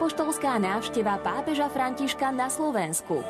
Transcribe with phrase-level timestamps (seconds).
[0.00, 3.20] Apoštolská návšteva pápeža Františka na Slovensku.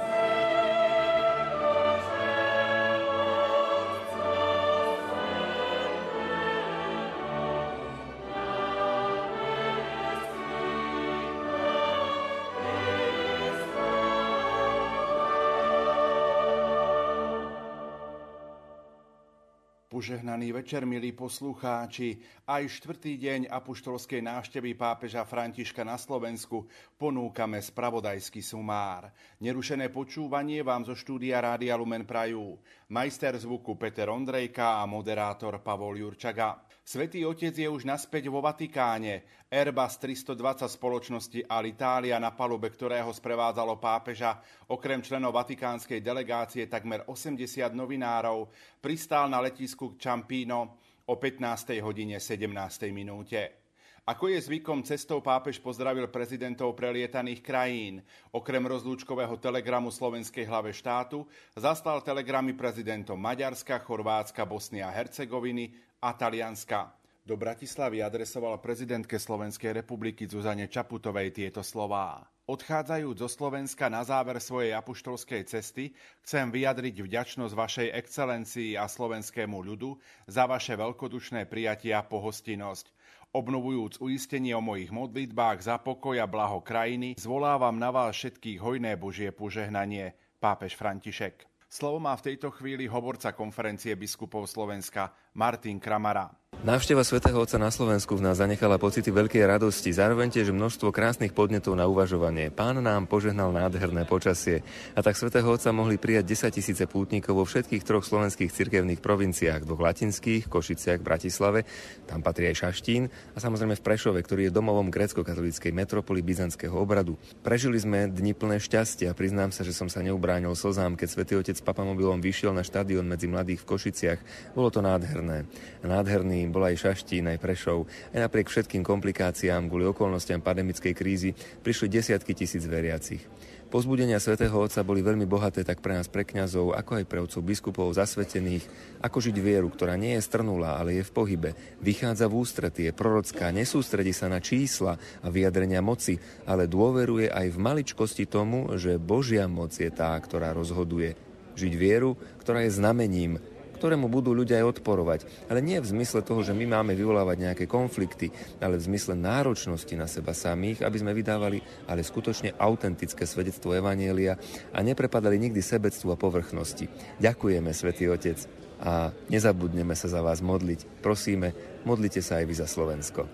[20.21, 22.21] Požehnaný večer, milí poslucháči.
[22.45, 26.69] Aj štvrtý deň apoštolskej návštevy pápeža Františka na Slovensku
[27.01, 29.09] ponúkame spravodajský sumár.
[29.41, 32.61] Nerušené počúvanie vám zo štúdia Rádia Lumen Prajú.
[32.93, 36.69] Majster zvuku Peter Ondrejka a moderátor Pavol Jurčaga.
[36.85, 39.23] Svetý otec je už naspäť vo Vatikáne.
[39.47, 47.47] Airbus 320 spoločnosti Alitalia, na palube ktorého sprevádzalo pápeža, okrem členov vatikánskej delegácie takmer 80
[47.75, 48.51] novinárov,
[48.83, 51.79] pristál na letisku Čampino o 15.
[51.87, 52.51] hodine 17.
[52.91, 53.63] minúte.
[54.03, 58.03] Ako je zvykom, cestou pápež pozdravil prezidentov prelietaných krajín.
[58.35, 66.11] Okrem rozlúčkového telegramu slovenskej hlave štátu zastal telegramy prezidentom Maďarska, Chorvátska, Bosny a Hercegoviny a
[66.11, 66.91] Talianska.
[67.23, 72.19] Do Bratislavy adresoval prezidentke Slovenskej republiky Zuzane Čaputovej tieto slová.
[72.51, 75.95] Odchádzajúc zo Slovenska na záver svojej apoštolskej cesty,
[76.27, 79.95] chcem vyjadriť vďačnosť vašej excelencii a slovenskému ľudu
[80.27, 82.91] za vaše veľkodušné prijatia a pohostinnosť.
[83.31, 88.99] Obnovujúc uistenie o mojich modlitbách za pokoj a blaho krajiny, zvolávam na vás všetkých hojné
[88.99, 91.47] Božie požehnanie, pápež František.
[91.71, 96.27] Slovo má v tejto chvíli hovorca konferencie biskupov Slovenska Martin Kramara.
[96.61, 101.33] Návšteva svätého Otca na Slovensku v nás zanechala pocity veľkej radosti, zároveň tiež množstvo krásnych
[101.33, 102.53] podnetov na uvažovanie.
[102.53, 104.61] Pán nám požehnal nádherné počasie
[104.93, 109.65] a tak svätého Otca mohli prijať 10 tisíce pútnikov vo všetkých troch slovenských cirkevných provinciách,
[109.65, 111.65] dvoch latinských, Košiciach, Bratislave,
[112.05, 117.17] tam patrí aj Šaštín a samozrejme v Prešove, ktorý je domovom grécko-katolíckej metropoly byzantského obradu.
[117.41, 121.41] Prežili sme dni plné šťastia a priznám sa, že som sa neubránil slzám, keď svätý
[121.41, 124.21] Otec s papamobilom vyšiel na štadión medzi mladých v Košiciach.
[124.53, 125.49] Bolo to nádherné.
[125.81, 127.87] Nádherný bol aj Šaštín, aj Prešov.
[128.13, 131.31] Aj napriek všetkým komplikáciám kvôli okolnostiam pandemickej krízy
[131.65, 133.23] prišli desiatky tisíc veriacich.
[133.71, 137.47] Pozbudenia svätého Otca boli veľmi bohaté tak pre nás, pre kňazov, ako aj pre otcov
[137.47, 138.67] biskupov zasvetených,
[138.99, 143.55] ako žiť vieru, ktorá nie je strnulá, ale je v pohybe, vychádza v ústretie, prorocká,
[143.55, 146.19] nesústredí sa na čísla a vyjadrenia moci,
[146.51, 151.15] ale dôveruje aj v maličkosti tomu, že Božia moc je tá, ktorá rozhoduje.
[151.55, 153.39] Žiť vieru, ktorá je znamením,
[153.81, 155.49] ktorému budú ľudia aj odporovať.
[155.49, 158.29] Ale nie v zmysle toho, že my máme vyvolávať nejaké konflikty,
[158.61, 164.37] ale v zmysle náročnosti na seba samých, aby sme vydávali ale skutočne autentické svedectvo Evanielia
[164.77, 166.93] a neprepadali nikdy sebectvu a povrchnosti.
[167.17, 168.45] Ďakujeme, Svetý Otec,
[168.81, 171.01] a nezabudneme sa za vás modliť.
[171.01, 173.29] Prosíme, modlite sa aj vy za Slovensko.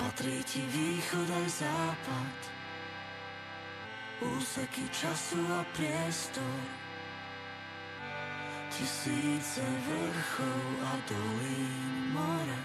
[0.00, 2.51] Patrí ti východ aj západ
[4.22, 6.60] úseky času a priestor.
[8.70, 12.58] Tisíce vrchov a dolín, more,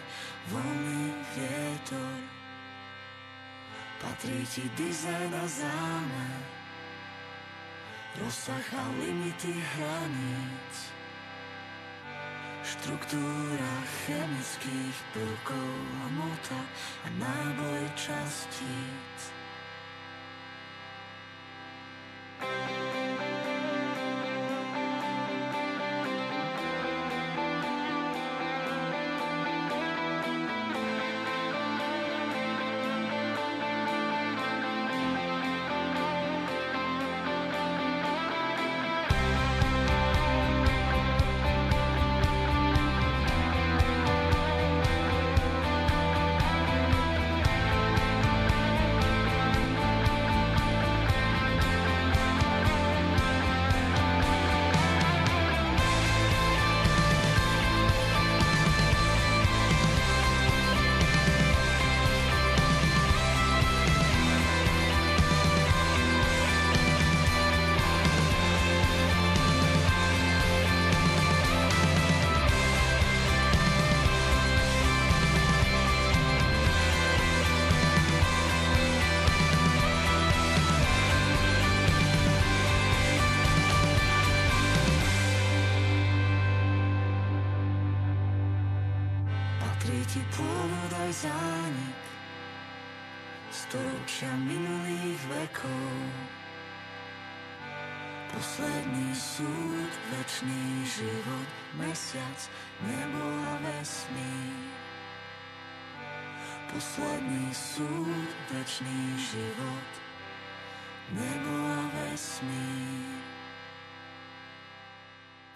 [0.47, 2.17] vlny, vietor.
[3.97, 6.41] Patrí ti dizajn a zámer,
[8.21, 10.75] rozsah a limity hraníc.
[12.61, 13.73] Štruktúra
[14.05, 16.61] chemických prvkov a mota
[17.03, 19.36] a náboj častíc.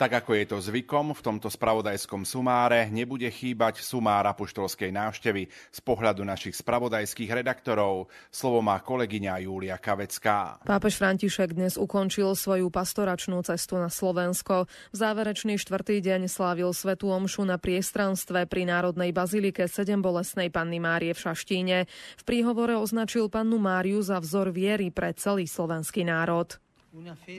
[0.02, 5.80] Tak ako je to zvykom, v tomto spravodajskom sumáre nebude chýbať sumár apoštolskej návštevy z
[5.86, 8.10] pohľadu našich spravodajských redaktorov.
[8.34, 10.66] Slovo má kolegyňa Júlia Kavecká.
[10.66, 14.66] Pápež František dnes ukončil svoju pastoračnú cestu na Slovensko.
[14.90, 20.82] V záverečný štvrtý deň slávil svetú omšu na priestranstve pri Národnej bazilike 7 bolesnej Panny
[20.82, 21.86] Márie v Šaštíne.
[22.18, 26.58] V príhovore označil Pannu Máriu za vzor viery pre celý slovenský národ.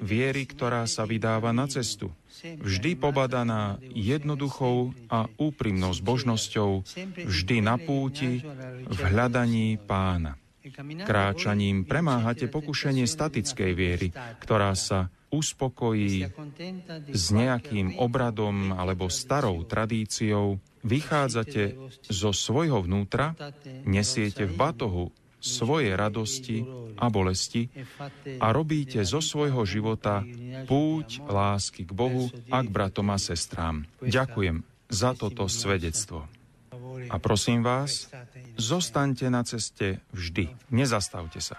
[0.00, 2.08] Viery, ktorá sa vydáva na cestu,
[2.40, 6.88] vždy pobadaná jednoduchou a úprimnou zbožnosťou,
[7.28, 8.40] vždy na púti,
[8.88, 10.40] v hľadaní pána.
[10.82, 14.08] Kráčaním premáhate pokušenie statickej viery,
[14.40, 16.28] ktorá sa uspokojí
[17.10, 21.76] s nejakým obradom alebo starou tradíciou, vychádzate
[22.08, 23.34] zo svojho vnútra,
[23.84, 25.04] nesiete v batohu
[25.42, 26.62] svoje radosti
[26.96, 27.66] a bolesti
[28.38, 30.22] a robíte zo svojho života
[30.70, 33.84] púť lásky k Bohu a k bratom a sestrám.
[33.98, 36.30] Ďakujem za toto svedectvo.
[37.10, 38.06] A prosím vás,
[38.54, 40.54] zostaňte na ceste vždy.
[40.70, 41.58] Nezastavte sa.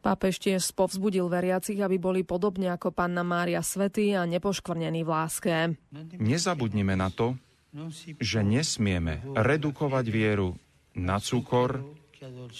[0.00, 5.76] Pápež tiež povzbudil veriacich, aby boli podobne ako panna Mária Svety a nepoškvrnení v láske.
[6.16, 7.36] Nezabudnime na to,
[8.16, 10.56] že nesmieme redukovať vieru
[10.96, 11.84] na cukor,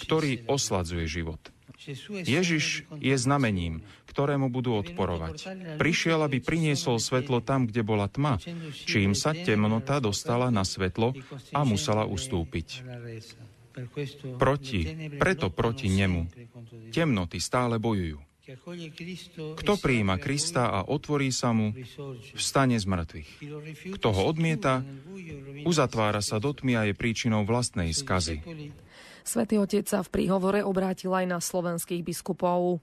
[0.05, 1.39] ktorý osladzuje život.
[2.11, 5.49] Ježiš je znamením, ktorému budú odporovať.
[5.81, 8.37] Prišiel, aby priniesol svetlo tam, kde bola tma,
[8.85, 11.17] čím sa temnota dostala na svetlo
[11.55, 12.85] a musela ustúpiť.
[14.37, 14.81] Proti,
[15.17, 16.27] preto proti nemu.
[16.93, 18.19] Temnoty stále bojujú.
[19.31, 21.71] Kto prijíma Krista a otvorí sa mu,
[22.35, 23.29] vstane z mŕtvych.
[23.95, 24.83] Kto ho odmieta,
[25.63, 28.43] uzatvára sa do tmy a je príčinou vlastnej skazy.
[29.21, 32.81] Svetý Otec sa v príhovore obrátil aj na slovenských biskupov.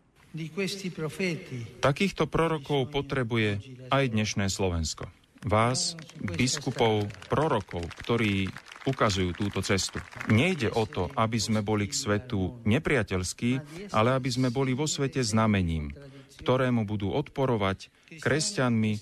[1.82, 3.50] Takýchto prorokov potrebuje
[3.90, 5.10] aj dnešné Slovensko.
[5.46, 8.50] Vás, biskupov, prorokov, ktorí
[8.86, 10.02] ukazujú túto cestu.
[10.26, 13.50] Nejde o to, aby sme boli k svetu nepriateľskí,
[13.94, 15.94] ale aby sme boli vo svete znamením,
[16.42, 18.92] ktorému budú odporovať kresťanmi,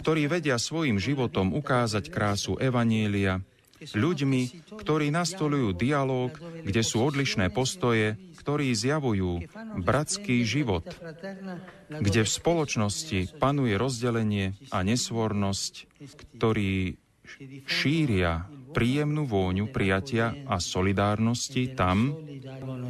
[0.00, 3.38] ktorí vedia svojim životom ukázať krásu Evanielia,
[3.80, 4.42] ľuďmi,
[4.78, 9.48] ktorí nastolujú dialog, kde sú odlišné postoje, ktorí zjavujú
[9.80, 10.84] bratský život,
[11.88, 15.72] kde v spoločnosti panuje rozdelenie a nesvornosť,
[16.36, 17.00] ktorí
[17.64, 22.12] šíria príjemnú vôňu prijatia a solidárnosti tam,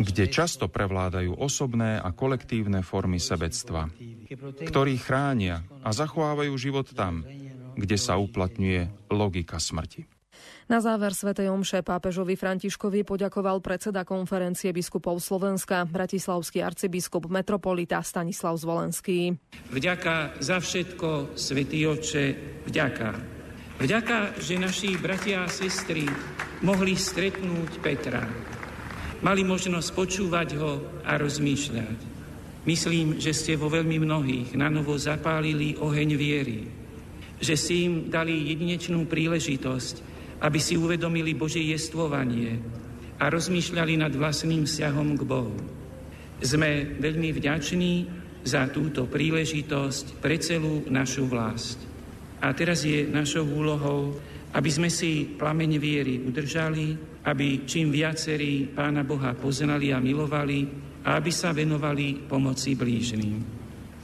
[0.01, 3.93] kde často prevládajú osobné a kolektívne formy sebectva,
[4.65, 7.23] ktorí chránia a zachovávajú život tam,
[7.77, 10.14] kde sa uplatňuje logika smrti.
[10.65, 18.57] Na záver Svetej Omše pápežovi Františkovi poďakoval predseda konferencie biskupov Slovenska, bratislavský arcibiskup metropolita Stanislav
[18.57, 19.37] Zvolenský.
[19.69, 22.25] Vďaka za všetko, Svetý Oče,
[22.65, 23.09] vďaka.
[23.77, 26.09] Vďaka, že naši bratia a sestry
[26.65, 28.25] mohli stretnúť Petra.
[29.21, 31.99] Mali možnosť počúvať ho a rozmýšľať.
[32.65, 36.65] Myslím, že ste vo veľmi mnohých na novo zapálili oheň viery,
[37.37, 40.14] že si im dali jedinečnú príležitosť
[40.45, 42.61] aby si uvedomili Božie jestvovanie
[43.17, 45.57] a rozmýšľali nad vlastným vzťahom k Bohu.
[46.45, 48.05] Sme veľmi vďační
[48.45, 51.81] za túto príležitosť pre celú našu vlast.
[52.45, 54.21] A teraz je našou úlohou,
[54.53, 56.93] aby sme si plameň viery udržali,
[57.25, 60.69] aby čím viacerí Pána Boha poznali a milovali
[61.09, 63.41] a aby sa venovali pomoci blížným.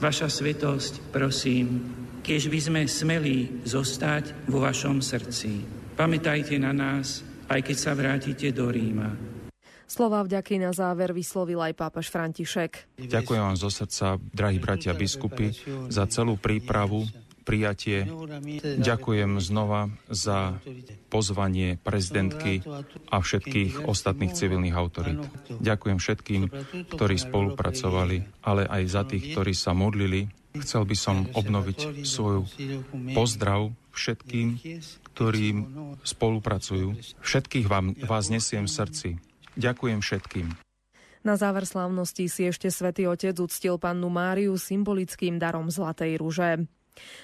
[0.01, 1.85] Vaša svetosť, prosím,
[2.25, 3.37] keď by sme smeli
[3.69, 5.80] zostať vo vašom srdci.
[6.01, 7.21] Pamätajte na nás,
[7.53, 9.13] aj keď sa vrátite do Ríma.
[9.85, 12.97] Slova vďaky na záver vyslovil aj pápež František.
[12.97, 15.53] Ďakujem vám zo srdca, drahí bratia biskupy,
[15.93, 17.05] za celú prípravu,
[17.45, 18.09] prijatie.
[18.81, 20.57] Ďakujem znova za
[21.13, 22.65] pozvanie prezidentky
[23.13, 25.21] a všetkých ostatných civilných autorít.
[25.53, 26.43] Ďakujem všetkým,
[26.97, 30.33] ktorí spolupracovali, ale aj za tých, ktorí sa modlili.
[30.65, 32.49] Chcel by som obnoviť svoju
[33.13, 34.57] pozdrav všetkým,
[35.15, 35.47] ktorí
[36.05, 36.97] spolupracujú.
[37.21, 39.09] Všetkých vám, vás nesiem v srdci.
[39.59, 40.47] Ďakujem všetkým.
[41.21, 46.65] Na záver slávnosti si ešte svätý Otec uctil pannu Máriu symbolickým darom Zlatej ruže.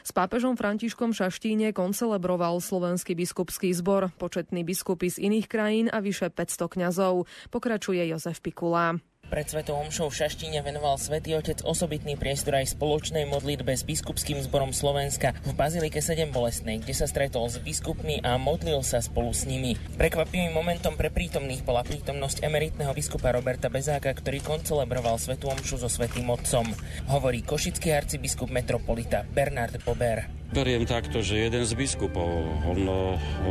[0.05, 6.29] S pápežom Františkom Šaštíne koncelebroval slovenský biskupský zbor, početní biskupy z iných krajín a vyše
[6.29, 7.29] 500 kňazov.
[7.49, 9.01] Pokračuje Jozef Pikula.
[9.27, 14.39] Pred svetou omšou v Šaštíne venoval svätý Otec osobitný priestor aj spoločnej modlitbe s biskupským
[14.39, 19.35] zborom Slovenska v Bazilike 7 Bolesnej, kde sa stretol s biskupmi a modlil sa spolu
[19.35, 19.75] s nimi.
[19.99, 25.91] Prekvapivým momentom pre prítomných bola prítomnosť emeritného biskupa Roberta Bezáka, ktorý koncelebroval svetú omšu so
[25.91, 26.71] svetým otcom.
[27.11, 30.31] Hovorí košický arcibiskup metropolita Bernard Bober.
[30.47, 32.31] Beriem takto, že jeden z biskupov,
[32.71, 32.87] on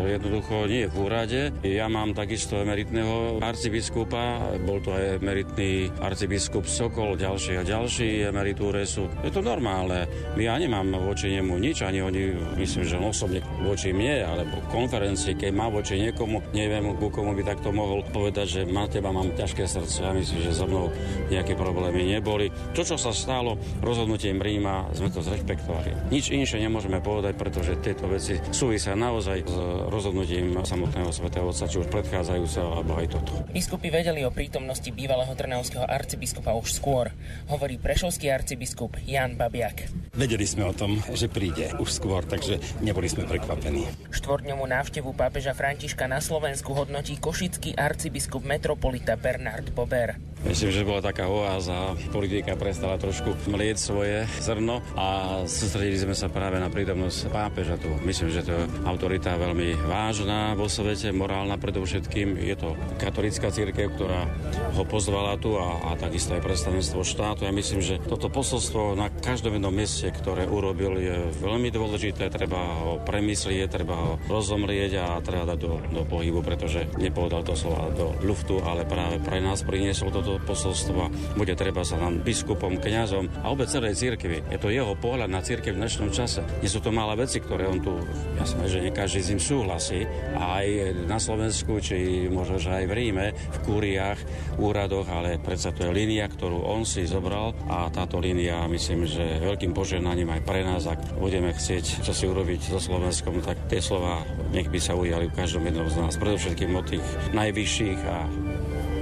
[0.08, 1.42] jednoducho nie je v úrade.
[1.68, 5.65] Ja mám takisto emeritného arcibiskupa, bol to aj emeritný
[6.00, 9.12] arcibiskup Sokol, ďalší a ďalší emeritúre sú.
[9.20, 10.08] Je to normálne.
[10.40, 15.36] Ja nemám voči nemu nič, ani oni, myslím, že on osobne voči mne, alebo konferencii,
[15.36, 19.36] keď má voči niekomu, neviem, ku komu by takto mohol povedať, že má teba mám
[19.36, 20.00] ťažké srdce.
[20.00, 20.96] Ja myslím, že so mnou
[21.28, 22.56] nejaké problémy neboli.
[22.72, 26.14] To, čo sa stalo rozhodnutím Ríma, sme to zrešpektovali.
[26.14, 29.56] Nič inšie nemôže môžeme povedať, pretože tieto veci súvisia naozaj s
[29.90, 33.34] rozhodnutím samotného svätého Otca, či už predchádzajúceho, alebo aj toto.
[33.50, 37.16] Biskupy vedeli o prítomnosti bývalého trnavského arcibiskupa už skôr,
[37.48, 39.88] hovorí prešovský arcibiskup Jan Babiak.
[40.12, 43.88] Vedeli sme o tom, že príde už skôr, takže neboli sme prekvapení.
[44.12, 50.20] Štvorňovú návštevu pápeža Františka na Slovensku hodnotí košický arcibiskup metropolita Bernard Bober.
[50.46, 51.98] Myslím, že bola taká oáza.
[52.14, 57.90] Politika prestala trošku mlieť svoje zrno a sústredili sme sa práve na prítomnosť pápeža tu.
[58.06, 62.38] Myslím, že to je autorita veľmi vážna vo svete, morálna predovšetkým.
[62.38, 64.30] Je to katolická církev, ktorá
[64.78, 67.50] ho pozvala tu a, a takisto aj predstavenstvo štátu.
[67.50, 72.30] Ja myslím, že toto posolstvo na každom jednom mieste, ktoré urobil, je veľmi dôležité.
[72.30, 77.58] Treba ho premyslieť, treba ho rozomrieť a treba dať do, do pohybu, pretože nepovedal to
[77.58, 82.80] slova do luftu, ale práve pre nás priniesol toto posolstva bude treba sa nám biskupom,
[82.80, 84.44] kňazom a obec celej cirkvi.
[84.52, 86.44] Je to jeho pohľad na cirkev v dnešnom čase.
[86.60, 87.96] Nie sú to malé veci, ktoré on tu,
[88.40, 90.08] jasné, že nie každý s ním súhlasí.
[90.36, 90.68] Aj
[91.08, 94.20] na Slovensku, či možno, že aj v Ríme, v kúriách,
[94.60, 99.44] úradoch, ale predsa to je línia, ktorú on si zobral a táto línia, myslím, že
[99.44, 103.80] veľkým poženaním aj pre nás, ak budeme chcieť čo si urobiť so Slovenskom, tak tie
[103.80, 108.18] slova nech by sa ujali v každom jednom z nás, predovšetkým od tých najvyšších a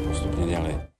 [0.07, 0.92] postupne ďalej.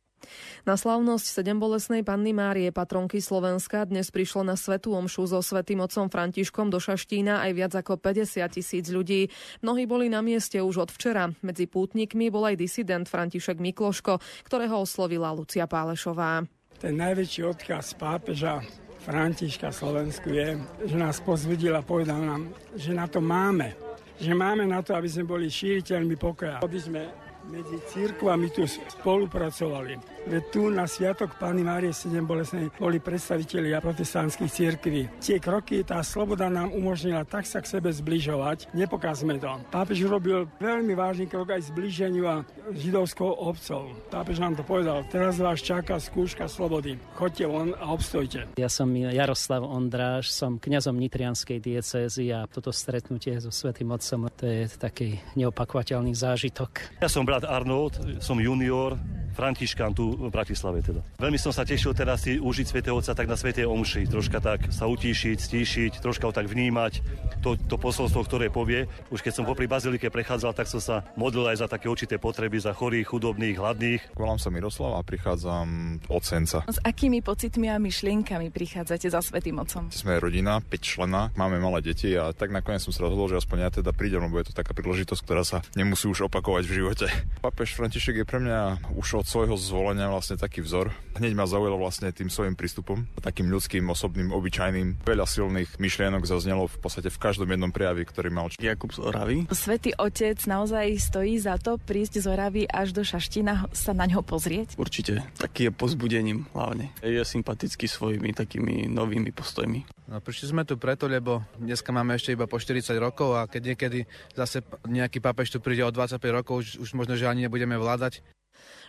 [0.63, 6.08] Na slavnosť sedembolesnej panny Márie, patronky Slovenska, dnes prišlo na Svetú omšu so svetým otcom
[6.08, 9.27] Františkom do Šaštína aj viac ako 50 tisíc ľudí.
[9.60, 11.27] Mnohí boli na mieste už od včera.
[11.43, 16.48] Medzi pútnikmi bol aj disident František Mikloško, ktorého oslovila Lucia Pálešová.
[16.79, 18.63] Ten najväčší odkaz pápeža
[19.03, 23.75] Františka Slovensku je, že nás pozvedil a povedal nám, že na to máme.
[24.15, 26.63] Že máme na to, aby sme boli šíriteľmi pokoja.
[26.63, 30.00] Aby sme medzi církvami tu spolupracovali.
[30.24, 35.02] Veď tu na Sviatok Pány Márie 7 Bolesnej boli predstavitelia protestantských církví.
[35.20, 39.52] Tie kroky, tá sloboda nám umožnila tak sa k sebe zbližovať, nepokazme to.
[39.68, 42.36] Pápež urobil veľmi vážny krok aj zbliženiu a
[42.72, 43.92] židovskou obcov.
[44.08, 46.96] Pápež nám to povedal, teraz vás čaká skúška slobody.
[47.20, 48.48] Choďte von a obstojte.
[48.56, 54.48] Ja som Jaroslav Ondráš, som kňazom Nitrianskej diecézy a toto stretnutie so Svetým Otcom to
[54.48, 57.04] je taký neopakovateľný zážitok.
[57.04, 59.00] Ja som brat Arnold, som junior,
[59.34, 61.02] Františkán tu v Bratislave teda.
[61.18, 64.70] Veľmi som sa tešil teraz si užiť svätého Otca tak na Svetej Omši, troška tak
[64.70, 67.02] sa utíšiť, stíšiť, troška ho tak vnímať,
[67.42, 68.86] to, to posolstvo, ktoré povie.
[69.10, 72.62] Už keď som popri Bazilike prechádzal, tak som sa modlil aj za také určité potreby,
[72.62, 74.02] za chorých, chudobných, hladných.
[74.16, 76.63] Volám sa Miroslav a prichádzam od Senca.
[76.70, 79.90] S akými pocitmi a myšlienkami prichádzate za Svetým Otcom?
[79.90, 83.58] Sme rodina, 5 člena, máme malé deti a tak nakoniec som sa rozhodol, že aspoň
[83.66, 87.06] ja teda prídem, lebo je to taká príležitosť, ktorá sa nemusí už opakovať v živote.
[87.42, 90.92] Papež František je pre mňa už od svojho zvolenia vlastne taký vzor.
[91.15, 95.08] Hneď ma zaujalo vlastne tým svojim prístupom, takým ľudským, osobným, obyčajným.
[95.08, 98.51] Veľa silných myšlienok zaznelo v podstate v každom jednom prejavi, ktorý mal.
[98.60, 99.48] Jakub z Oravy.
[99.56, 104.27] Svetý otec naozaj stojí za to prísť z Oravy až do Šaština sa na ňo
[104.27, 104.75] pozrieť?
[104.75, 105.24] Určite.
[105.39, 106.92] Taký je pozbudením hlavne.
[107.00, 109.88] Je sympatický svojimi takými novými postojmi.
[110.12, 113.72] No, prišli sme tu preto, lebo dneska máme ešte iba po 40 rokov a keď
[113.72, 114.00] niekedy
[114.36, 118.20] zase nejaký pápež tu príde o 25 rokov, už, už možno, že ani nebudeme vládať.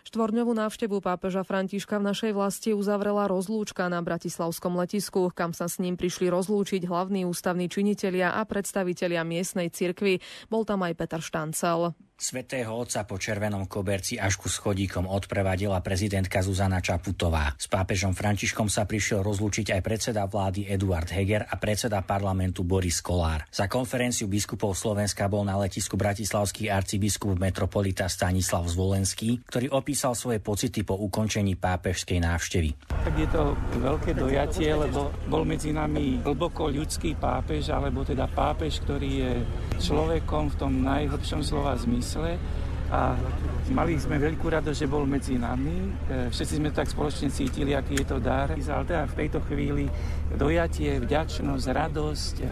[0.04, 5.80] Štvorňovú návštevu pápeža Františka v našej vlasti uzavrela rozlúčka na Bratislavskom letisku, kam sa s
[5.80, 10.20] ním prišli rozlúčiť hlavní ústavní činitelia a predstavitelia miestnej cirkvy.
[10.52, 11.96] Bol tam aj Peter Štancel.
[12.14, 17.58] Svetého otca po červenom koberci až ku schodíkom odprevadila prezidentka Zuzana Čaputová.
[17.58, 23.02] S pápežom Františkom sa prišiel rozlúčiť aj predseda vlády Eduard Heger a predseda parlamentu Boris
[23.02, 23.50] Kolár.
[23.50, 30.38] Za konferenciu biskupov Slovenska bol na letisku bratislavský arcibiskup metropolita Stanislav Zvolenský, ktorý opísal svoje
[30.38, 32.94] pocity po ukončení pápežskej návštevy.
[32.94, 38.78] Tak je to veľké dojatie, lebo bol medzi nami hlboko ľudský pápež, alebo teda pápež,
[38.86, 39.32] ktorý je
[39.82, 42.36] človekom v tom najhlbšom slova zmysle a
[42.92, 43.16] a
[43.72, 45.88] mali sme veľkú radosť, že bol medzi nami.
[45.88, 48.52] E, všetci sme tak spoločne cítili, aký je to dar.
[48.52, 49.88] Ale teda v tejto chvíli
[50.36, 52.34] dojatie, vďačnosť, radosť.
[52.44, 52.46] E,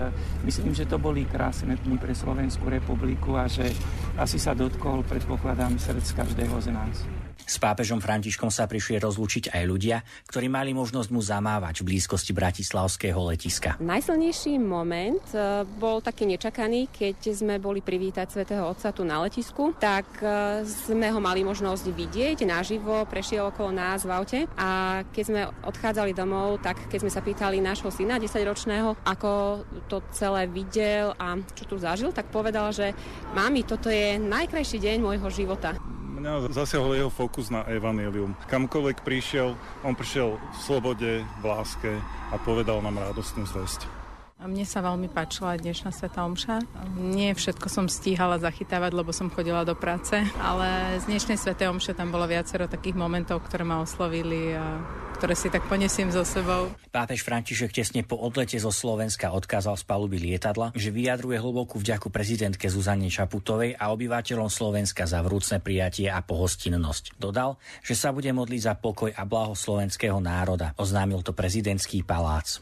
[0.49, 3.69] myslím, že to boli krásne dni pre Slovenskú republiku a že
[4.17, 7.22] asi sa dotkol, predpokladám, srdc každého z nás.
[7.43, 9.97] S pápežom Františkom sa prišli rozlúčiť aj ľudia,
[10.31, 13.77] ktorí mali možnosť mu zamávať v blízkosti bratislavského letiska.
[13.83, 19.75] Najsilnejší moment e, bol taký nečakaný, keď sme boli privítať svätého Otca tu na letisku,
[19.77, 25.25] tak e, sme ho mali možnosť vidieť naživo, prešiel okolo nás v aute a keď
[25.27, 31.13] sme odchádzali domov, tak keď sme sa pýtali nášho syna 10-ročného, ako to celé videl
[31.19, 32.95] a čo tu zažil, tak povedal, že
[33.35, 35.75] mami, toto je najkrajší deň môjho života.
[36.23, 38.39] Mňa zasiahol jeho fokus na evanelium.
[38.47, 41.99] Kamkoľvek prišiel, on prišiel v slobode, v láske
[42.31, 44.02] a povedal nám radostnú zväzť.
[44.43, 46.67] A mne sa veľmi páčila dnešná Sveta Omša.
[46.99, 51.95] Nie všetko som stíhala zachytávať, lebo som chodila do práce, ale z dnešnej Sveta Omše
[51.95, 54.83] tam bolo viacero takých momentov, ktoré ma oslovili a
[55.23, 56.75] ktoré si tak ponesiem so sebou.
[56.91, 62.11] Pápež František tesne po odlete zo Slovenska odkázal z paluby lietadla, že vyjadruje hlbokú vďaku
[62.11, 67.15] prezidentke Zuzane Čaputovej a obyvateľom Slovenska za vrúcne prijatie a pohostinnosť.
[67.15, 70.75] Dodal, že sa bude modliť za pokoj a blaho slovenského národa.
[70.83, 72.59] Oznámil to prezidentský palác.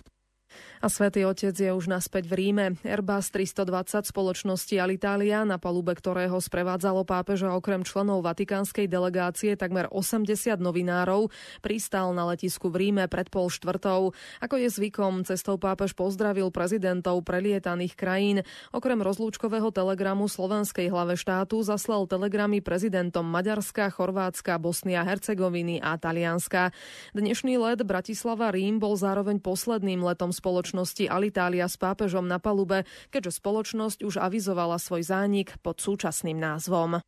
[0.81, 2.67] A svätý Otec je už naspäť v Ríme.
[2.81, 10.25] Airbus 320 spoločnosti Alitalia, na palube ktorého sprevádzalo pápeža okrem členov vatikánskej delegácie takmer 80
[10.57, 11.29] novinárov,
[11.61, 14.17] pristal na letisku v Ríme pred pol štvrtou.
[14.41, 18.41] Ako je zvykom, cestou pápež pozdravil prezidentov prelietaných krajín.
[18.73, 26.01] Okrem rozlúčkového telegramu slovenskej hlave štátu zaslal telegramy prezidentom Maďarska, Chorvátska, Bosny a Hercegoviny a
[26.01, 26.73] Talianska.
[27.13, 32.87] Dnešný let Bratislava Rím bol zároveň posledným letom spoločnosti spoločnosti Alitalia s pápežom na palube,
[33.11, 37.03] keďže spoločnosť už avizovala svoj zánik pod súčasným názvom.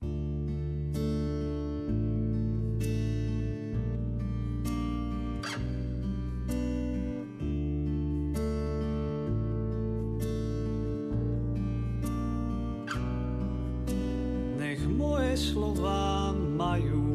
[14.58, 17.12] Nech moje slova majú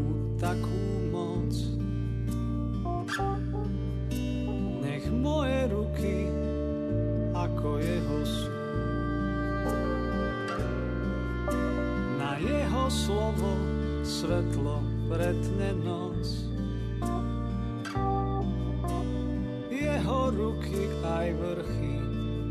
[20.67, 21.95] Ruky aj vrchy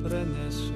[0.00, 0.72] prenesú.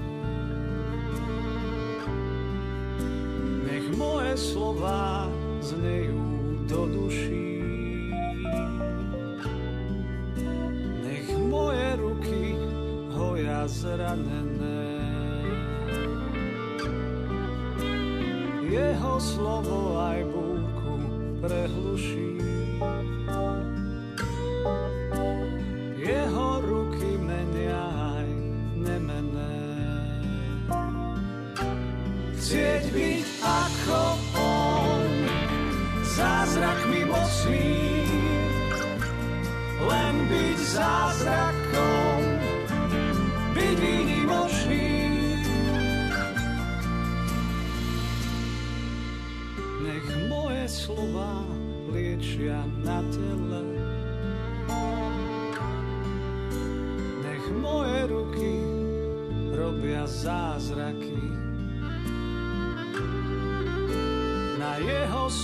[3.64, 5.24] Nech moje slova
[5.64, 6.20] znejú
[6.68, 7.40] do duší
[13.70, 14.85] zranené.
[18.68, 20.94] Jeho slovo aj búrku
[21.40, 22.30] prehluší.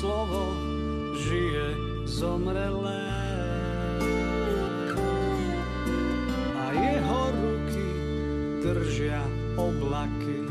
[0.06, 0.54] Slovo
[1.18, 1.66] žije
[2.06, 3.02] zomrelé.
[8.66, 9.22] držia
[9.54, 10.42] oblaky.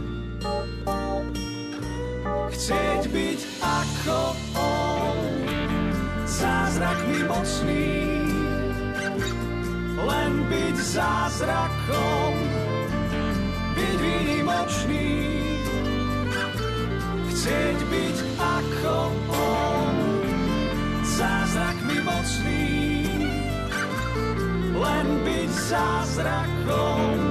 [2.48, 4.20] Chcieť byť ako
[4.56, 5.20] on,
[6.24, 7.92] zázrakmi mocný,
[10.00, 12.34] len byť zázrakom,
[13.76, 15.35] byť výnimočný.
[17.46, 18.98] Chcieť byť ako
[19.30, 19.96] on,
[21.06, 23.06] zázrakmi mocný,
[24.74, 27.22] len byť zázrakom,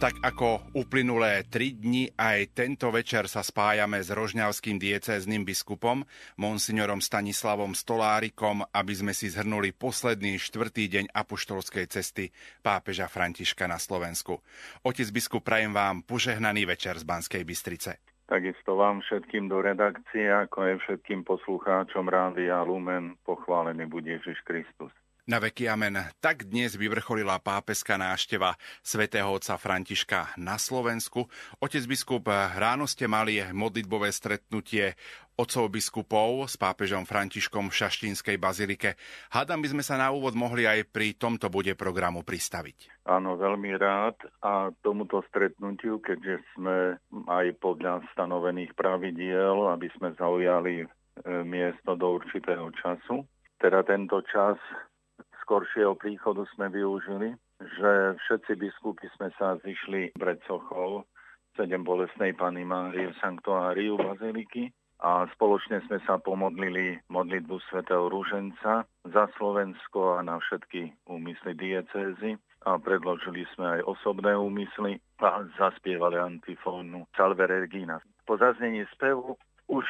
[0.00, 6.08] Tak ako uplynulé tri dni, aj tento večer sa spájame s rožňavským diecézným biskupom,
[6.40, 12.32] monsignorom Stanislavom Stolárikom, aby sme si zhrnuli posledný štvrtý deň apoštolskej cesty
[12.64, 14.40] pápeža Františka na Slovensku.
[14.88, 18.00] Otec biskup, prajem vám požehnaný večer z Banskej Bystrice.
[18.24, 24.96] Takisto vám všetkým do redakcie, ako aj všetkým poslucháčom Rádia Lumen, pochválený bude Ježiš Kristus.
[25.28, 26.00] Na veky amen.
[26.24, 31.28] Tak dnes vyvrcholila pápežská nášteva svätého otca Františka na Slovensku.
[31.60, 34.96] Otec biskup, ráno ste mali modlitbové stretnutie
[35.36, 38.96] otcov biskupov s pápežom Františkom v Šaštínskej bazilike.
[39.28, 43.04] Hádam by sme sa na úvod mohli aj pri tomto bude programu pristaviť.
[43.04, 46.96] Áno, veľmi rád a tomuto stretnutiu, keďže sme
[47.28, 50.86] aj podľa stanovených pravidiel, aby sme zaujali e,
[51.44, 53.24] miesto do určitého času.
[53.60, 54.56] Teda tento čas
[55.50, 61.02] skoršieho príchodu sme využili, že všetci biskupy sme sa zišli pred sochou
[61.58, 64.70] sedem bolesnej Pany Márie v sanktuáriu Baziliky
[65.02, 72.38] a spoločne sme sa pomodlili modlitbu svätého Rúženca za Slovensko a na všetky úmysly diecézy
[72.62, 77.98] a predložili sme aj osobné úmysly a zaspievali antifónu Salve Regina.
[78.22, 79.34] Po zaznení spevu
[79.66, 79.82] už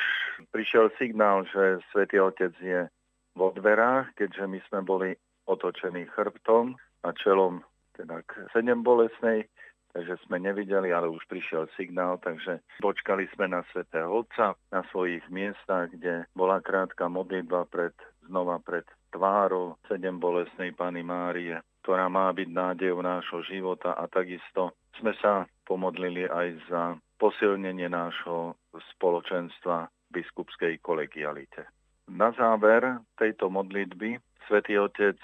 [0.56, 2.88] prišiel signál, že svätý Otec je
[3.36, 5.10] vo dverách, keďže my sme boli
[5.50, 7.66] otočený chrbtom a čelom
[7.98, 9.50] teda k sedem bolesnej,
[9.90, 15.26] takže sme nevideli, ale už prišiel signál, takže počkali sme na svätého Otca na svojich
[15.28, 17.92] miestach, kde bola krátka modlitba pred,
[18.30, 24.78] znova pred tvárou sedem bolesnej Pany Márie, ktorá má byť nádejou nášho života a takisto
[25.02, 26.82] sme sa pomodlili aj za
[27.18, 28.54] posilnenie nášho
[28.96, 31.66] spoločenstva v biskupskej kolegialite.
[32.10, 34.18] Na záver tejto modlitby
[34.50, 35.14] Svetý Otec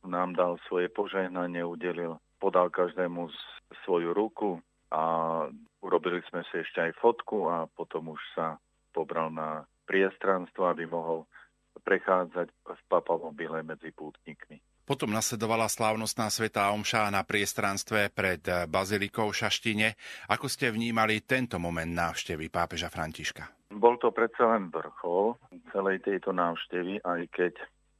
[0.00, 3.28] nám dal svoje požehnanie, udelil, podal každému
[3.84, 5.44] svoju ruku a
[5.84, 8.56] urobili sme si ešte aj fotku a potom už sa
[8.96, 11.28] pobral na priestranstvo, aby mohol
[11.84, 14.64] prechádzať v papamobile medzi pútnikmi.
[14.88, 18.40] Potom nasledovala slávnostná svetá omša na priestranstve pred
[18.72, 19.88] bazilikou v Šaštine.
[20.32, 23.68] Ako ste vnímali tento moment návštevy pápeža Františka?
[23.68, 25.36] Bol to predsa len vrchol
[25.76, 27.52] celej tejto návštevy, aj keď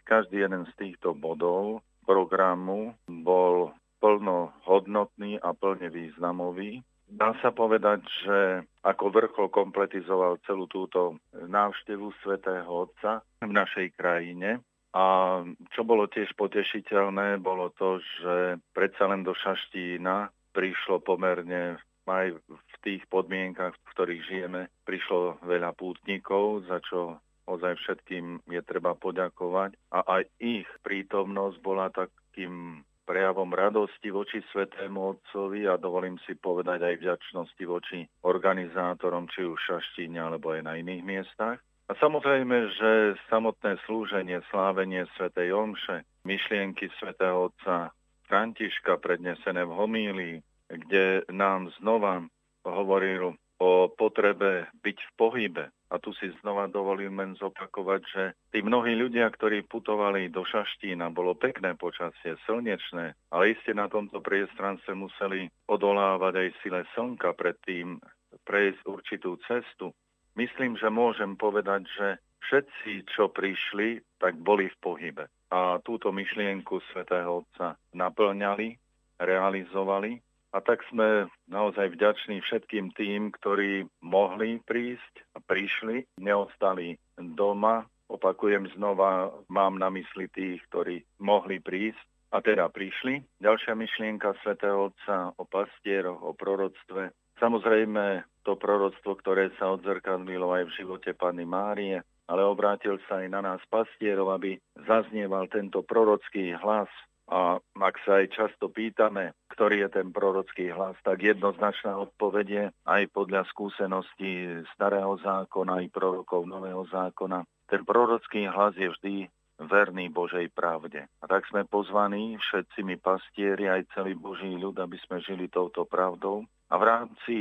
[0.05, 3.71] každý jeden z týchto bodov programu bol
[4.03, 6.83] plnohodnotný a plne významový.
[7.13, 8.39] Dá sa povedať, že
[8.83, 14.65] ako vrchol kompletizoval celú túto návštevu svätého Otca v našej krajine.
[14.93, 15.41] A
[15.73, 22.75] čo bolo tiež potešiteľné, bolo to, že predsa len do Šaštína prišlo pomerne aj v
[22.83, 29.75] tých podmienkach, v ktorých žijeme, prišlo veľa pútnikov, za čo ozaj všetkým je treba poďakovať
[29.91, 36.87] a aj ich prítomnosť bola takým prejavom radosti voči Svetému Otcovi a dovolím si povedať
[36.87, 41.59] aj vďačnosti voči organizátorom, či už Šaštíne alebo aj na iných miestach.
[41.91, 42.91] A samozrejme, že
[43.27, 47.91] samotné slúženie, slávenie Svetej Omše, myšlienky Svetého Otca
[48.31, 50.37] Františka prednesené v homílii,
[50.73, 52.25] kde nám znova
[52.65, 55.65] hovoril o potrebe byť v pohybe.
[55.93, 61.13] A tu si znova dovolím len zopakovať, že tí mnohí ľudia, ktorí putovali do Šaštína,
[61.13, 68.01] bolo pekné počasie, slnečné, ale iste na tomto priestranstve museli odolávať aj sile slnka predtým
[68.49, 69.93] prejsť určitú cestu.
[70.33, 72.17] Myslím, že môžem povedať, že
[72.49, 75.25] všetci, čo prišli, tak boli v pohybe.
[75.53, 78.81] A túto myšlienku svätého Otca naplňali,
[79.21, 80.17] realizovali
[80.53, 87.89] a tak sme naozaj vďační všetkým tým, ktorí mohli prísť a prišli, neostali doma.
[88.13, 92.05] Opakujem znova, mám na mysli tých, ktorí mohli prísť
[92.37, 93.25] a teda prišli.
[93.41, 97.17] Ďalšia myšlienka svätého Otca o pastieroch, o proroctve.
[97.41, 103.29] Samozrejme to proroctvo, ktoré sa odzrkadlilo aj v živote Panny Márie, ale obrátil sa aj
[103.33, 106.89] na nás pastierov, aby zaznieval tento prorocký hlas
[107.31, 113.03] a ak sa aj často pýtame, ktorý je ten prorocký hlas, tak jednoznačná odpovedie aj
[113.15, 117.47] podľa skúseností starého zákona aj prorokov nového zákona.
[117.71, 119.15] Ten prorocký hlas je vždy
[119.63, 121.07] verný Božej pravde.
[121.23, 125.87] A tak sme pozvaní všetci my pastieri, aj celý Boží ľud, aby sme žili touto
[125.87, 126.43] pravdou.
[126.69, 127.35] A v rámci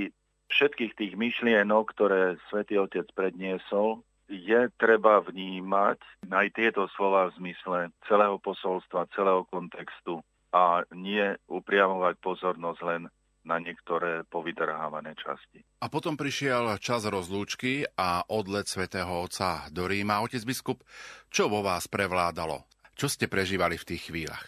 [0.51, 5.99] všetkých tých myšlienok, ktoré Svetý Otec predniesol, je treba vnímať
[6.31, 10.23] aj tieto slova v zmysle celého posolstva, celého kontextu
[10.55, 13.01] a nie upriamovať pozornosť len
[13.41, 15.65] na niektoré povydrhávané časti.
[15.81, 20.21] A potom prišiel čas rozlúčky a odlet svätého Otca do Ríma.
[20.21, 20.85] Otec biskup,
[21.33, 22.69] čo vo vás prevládalo?
[22.93, 24.45] Čo ste prežívali v tých chvíľach?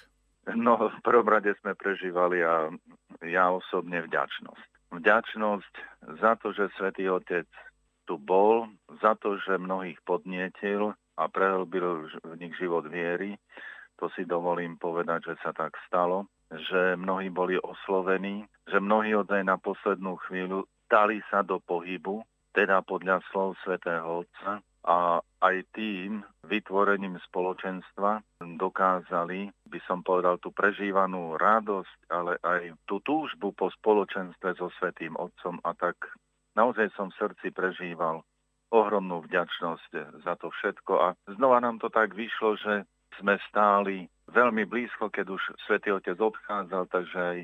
[0.53, 2.69] No, v prvom rade sme prežívali a
[3.25, 4.93] ja osobne vďačnosť.
[4.93, 5.73] Vďačnosť
[6.21, 7.49] za to, že svätý Otec
[8.13, 8.69] tu bol
[9.01, 13.41] za to, že mnohých podnietil a prehlbil v nich život viery.
[13.97, 19.33] To si dovolím povedať, že sa tak stalo, že mnohí boli oslovení, že mnohí od
[19.41, 22.21] na poslednú chvíľu dali sa do pohybu
[22.53, 30.53] teda podľa slov svätého Otca a aj tým vytvorením spoločenstva dokázali, by som povedal, tú
[30.53, 35.97] prežívanú radosť, ale aj tú túžbu po spoločenstve so Svetým Otcom a tak
[36.57, 38.25] naozaj som v srdci prežíval
[38.73, 42.89] ohromnú vďačnosť za to všetko a znova nám to tak vyšlo, že
[43.21, 47.39] sme stáli veľmi blízko, keď už Svetý Otec odchádzal, takže aj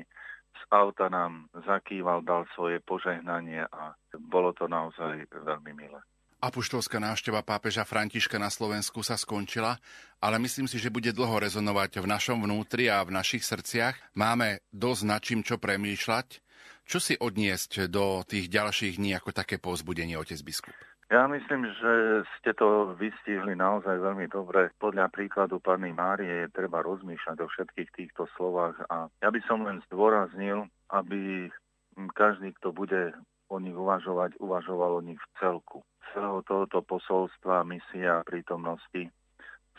[0.58, 6.02] z auta nám zakýval, dal svoje požehnanie a bolo to naozaj veľmi milé.
[6.40, 9.76] Apoštolská návšteva pápeža Františka na Slovensku sa skončila,
[10.24, 14.16] ale myslím si, že bude dlho rezonovať v našom vnútri a v našich srdciach.
[14.16, 16.40] Máme dosť nad čím čo premýšľať.
[16.90, 20.74] Čo si odniesť do tých ďalších dní ako také povzbudenie, otec biskup?
[21.06, 24.74] Ja myslím, že ste to vystihli naozaj veľmi dobre.
[24.82, 29.62] Podľa príkladu Panny Márie je treba rozmýšľať o všetkých týchto slovách a ja by som
[29.62, 31.46] len zdôraznil, aby
[32.18, 33.14] každý, kto bude
[33.46, 35.86] o nich uvažovať, uvažoval o nich v celku.
[36.10, 39.14] Celého tohoto posolstva, misia prítomnosti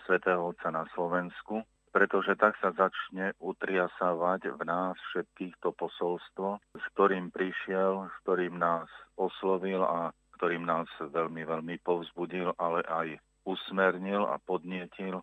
[0.08, 1.60] svätého Otca na Slovensku,
[1.92, 8.56] pretože tak sa začne utriasávať v nás všetkých to posolstvo, s ktorým prišiel, s ktorým
[8.56, 8.88] nás
[9.20, 13.08] oslovil a ktorým nás veľmi, veľmi povzbudil, ale aj
[13.46, 15.22] usmernil a podnietil,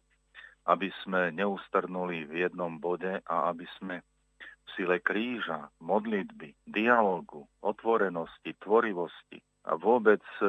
[0.68, 4.04] aby sme neustrnuli v jednom bode a aby sme
[4.38, 10.46] v sile kríža, modlitby, dialogu, otvorenosti, tvorivosti a vôbec e,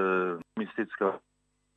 [0.59, 1.23] mystického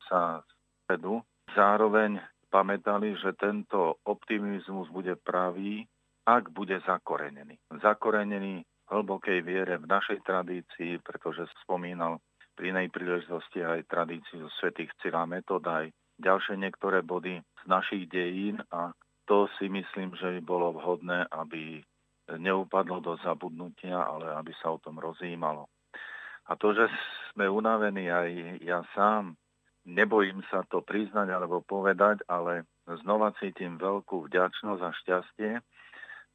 [0.07, 0.43] sa
[0.83, 1.23] stredu
[1.55, 2.19] zároveň
[2.53, 5.81] pamätali, že tento optimizmus bude pravý,
[6.29, 7.57] ak bude zakorenený.
[7.81, 8.61] Zakorenený
[8.93, 12.21] hlbokej viere v našej tradícii, pretože spomínal
[12.53, 15.89] pri inej príležitosti aj tradíciu svätých Cyrá Metod, aj
[16.21, 18.93] ďalšie niektoré body z našich dejín a
[19.25, 21.81] to si myslím, že by bolo vhodné, aby
[22.37, 25.67] neupadlo do zabudnutia, ale aby sa o tom rozjímalo.
[26.47, 26.91] A to, že
[27.31, 28.29] sme unavení aj
[28.61, 29.33] ja sám,
[29.83, 32.67] nebojím sa to priznať alebo povedať, ale
[33.03, 35.51] znova cítim veľkú vďačnosť a šťastie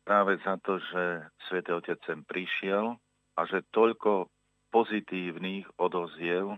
[0.09, 2.97] práve za to, že Svetý Otec sem prišiel
[3.37, 4.33] a že toľko
[4.73, 6.57] pozitívnych odoziev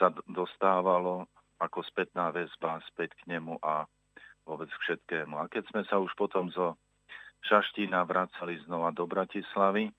[0.00, 3.88] sa dostávalo ako spätná väzba späť k nemu a
[4.44, 5.36] vôbec k všetkému.
[5.40, 6.76] A keď sme sa už potom zo
[7.44, 9.92] Šaštína vracali znova do Bratislavy,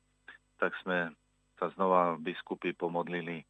[0.58, 1.14] tak sme
[1.58, 3.46] sa znova biskupy pomodlili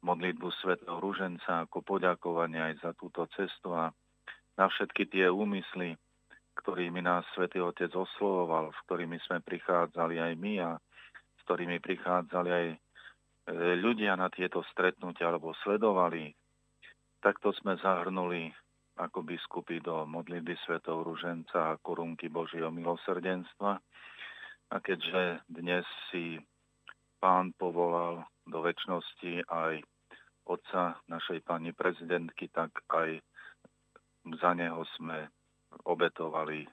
[0.00, 3.92] modlitbu svätého Ruženca ako poďakovanie aj za túto cestu a
[4.56, 5.96] na všetky tie úmysly,
[6.60, 10.70] ktorými nás Svetý Otec oslovoval, s ktorými sme prichádzali aj my a
[11.36, 12.66] s ktorými prichádzali aj
[13.50, 16.30] E, ľudia na tieto stretnutia alebo sledovali,
[17.18, 18.52] takto sme zahrnuli
[19.00, 23.80] ako biskupy do modlitby svetov Ruženca a korunky Božieho milosrdenstva.
[24.70, 25.82] A keďže dnes
[26.12, 26.38] si
[27.18, 29.82] pán povolal do väčšnosti aj
[30.50, 33.22] otca našej pani prezidentky, tak aj
[34.42, 35.30] za neho sme
[35.86, 36.66] obetovali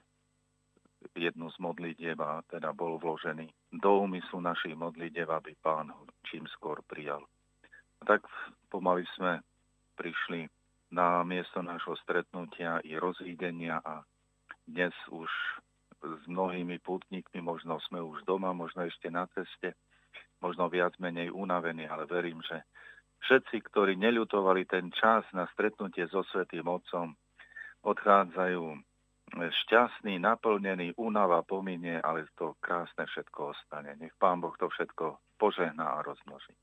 [1.14, 3.46] jednu z modlitieb a teda bol vložený
[3.78, 7.22] do úmyslu našich modlitev, aby pán ho čím skôr prijal.
[8.02, 8.26] A tak
[8.66, 9.42] pomaly sme
[9.94, 10.50] prišli
[10.90, 14.02] na miesto nášho stretnutia i rozídenia a
[14.66, 15.30] dnes už
[15.98, 19.74] s mnohými putníkmi, možno sme už doma, možno ešte na ceste,
[20.38, 22.62] možno viac menej unavení, ale verím, že
[23.24, 27.14] všetci, ktorí neľutovali ten čas na stretnutie so Svetým Otcom,
[27.82, 28.64] odchádzajú
[29.36, 33.94] šťastný, naplnený, únava pominie, ale to krásne všetko ostane.
[34.00, 36.56] Nech Pán Boh to všetko požehná a rozmnoží.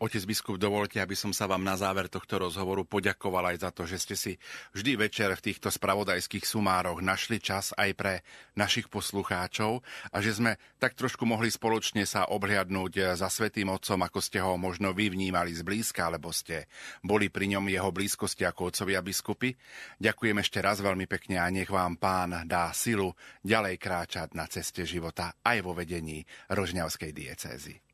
[0.00, 3.84] Otec biskup, dovolte, aby som sa vám na záver tohto rozhovoru poďakoval aj za to,
[3.84, 4.32] že ste si
[4.72, 8.14] vždy večer v týchto spravodajských sumároch našli čas aj pre
[8.56, 14.24] našich poslucháčov a že sme tak trošku mohli spoločne sa obhliadnúť za Svetým Otcom, ako
[14.24, 16.64] ste ho možno vy vnímali zblízka, alebo ste
[17.04, 19.52] boli pri ňom jeho blízkosti ako otcovia biskupy.
[20.00, 23.12] Ďakujem ešte raz veľmi pekne a nech vám pán dá silu
[23.44, 27.89] ďalej kráčať na ceste života aj vo vedení Rožňavskej diecézy.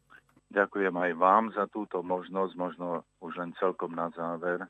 [0.57, 4.64] Ďakujem aj vám za túto možnosť, možno už len celkom na záver,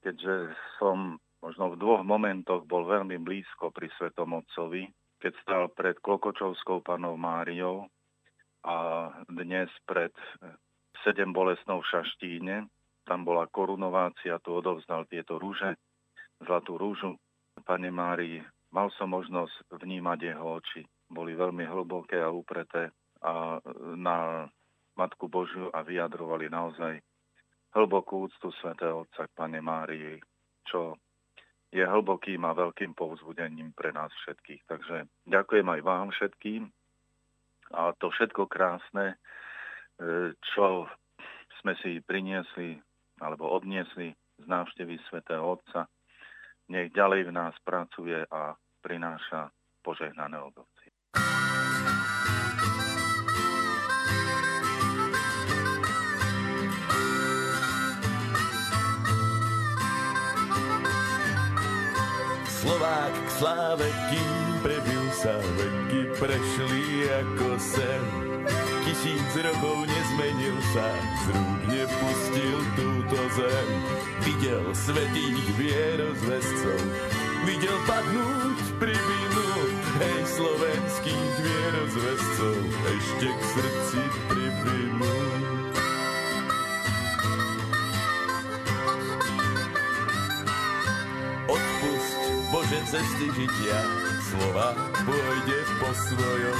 [0.00, 4.88] keďže som možno v dvoch momentoch bol veľmi blízko pri Svetom Otcovi,
[5.20, 7.84] keď stal pred Klokočovskou panou Máriou
[8.64, 10.12] a dnes pred
[11.04, 12.56] sedem bolesnou v Šaštíne.
[13.04, 15.76] Tam bola korunovácia, tu odovzdal tieto rúže,
[16.40, 17.20] zlatú rúžu
[17.68, 18.40] Pane Márii.
[18.72, 20.80] Mal som možnosť vnímať jeho oči.
[21.12, 22.88] Boli veľmi hlboké a upreté
[23.20, 23.60] a
[24.00, 24.48] na
[24.94, 27.02] Matku Božiu a vyjadrovali naozaj
[27.74, 30.18] hlbokú úctu svätého Otca k Pane Márii,
[30.66, 30.94] čo
[31.74, 34.62] je hlbokým a veľkým povzbudením pre nás všetkých.
[34.70, 36.70] Takže ďakujem aj vám všetkým
[37.74, 39.18] a to všetko krásne,
[39.98, 40.86] e, čo
[41.58, 42.78] sme si priniesli
[43.18, 45.90] alebo odniesli z návštevy svätého Otca.
[46.70, 49.50] Nech ďalej v nás pracuje a prináša
[49.82, 50.94] požehnané ovocie.
[62.64, 68.02] Slovák k sláve, kým prebil sa, veky prešli ako sen.
[68.88, 73.68] Tisíc rokov nezmenil sa, z rúk nepustil túto zem.
[74.24, 76.80] Videl svetých vierozvescov,
[77.44, 79.48] videl padnúť pribinu,
[80.00, 82.56] hej slovenských vierozvescov,
[82.96, 85.53] ešte k srdci pribinu.
[92.94, 93.80] Cesty žitia,
[94.30, 94.70] slova
[95.02, 96.58] pôjde po svojom.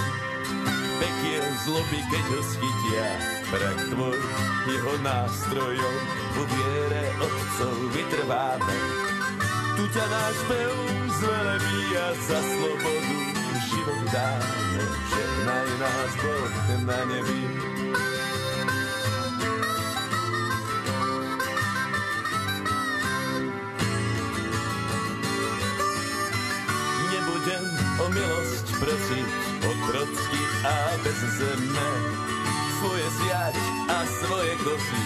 [0.99, 3.07] Pekie zloby, keď ho schytia,
[3.55, 4.19] prak tvoj
[4.67, 5.97] jeho nástrojom.
[6.35, 8.79] V viere otcov vytrváme,
[9.79, 10.75] tu ťa náš pev
[11.23, 13.19] zvelebí a za slobodu
[13.71, 14.83] život dáme.
[15.15, 17.74] Žehnaj nás Boh na nebi.
[30.65, 31.89] A bez zeme.
[32.81, 33.57] Svoje zjať
[33.89, 35.03] a svoje kosy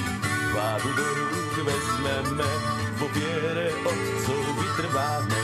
[0.54, 2.50] vládu do rúk vezmeme.
[2.98, 5.40] Vo viere otcov vytrváme.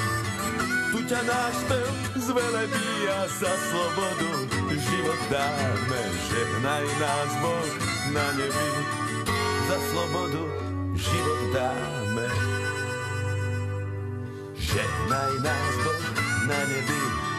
[0.94, 1.90] Tu ťa náš pev
[2.22, 4.31] zvelebí a za slobodu
[4.79, 6.00] život dáme.
[6.31, 7.70] Žehnaj nás Boh
[8.14, 8.70] na nebi.
[9.66, 10.42] Za slobodu
[10.94, 12.27] život dáme.
[14.55, 16.05] Žehnaj nás Boh
[16.46, 17.33] na nebi.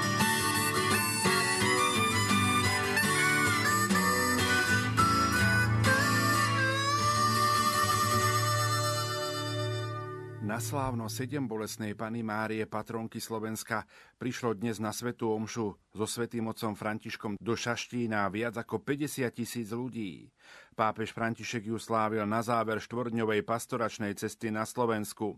[10.46, 13.82] Na slávno sedem bolesnej Pany Márie, patronky Slovenska,
[14.22, 19.74] prišlo dnes na Svetú Omšu so Svetým otcom Františkom do Šaštína viac ako 50 tisíc
[19.74, 20.30] ľudí.
[20.78, 25.34] Pápež František ju slávil na záver štvordňovej pastoračnej cesty na Slovensku.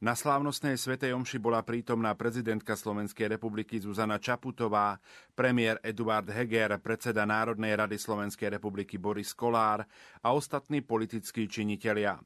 [0.00, 4.96] Na slávnostnej Svetej Omši bola prítomná prezidentka Slovenskej republiky Zuzana Čaputová,
[5.36, 9.84] premiér Eduard Heger, predseda Národnej rady Slovenskej republiky Boris Kolár
[10.24, 12.16] a ostatní politickí činitelia.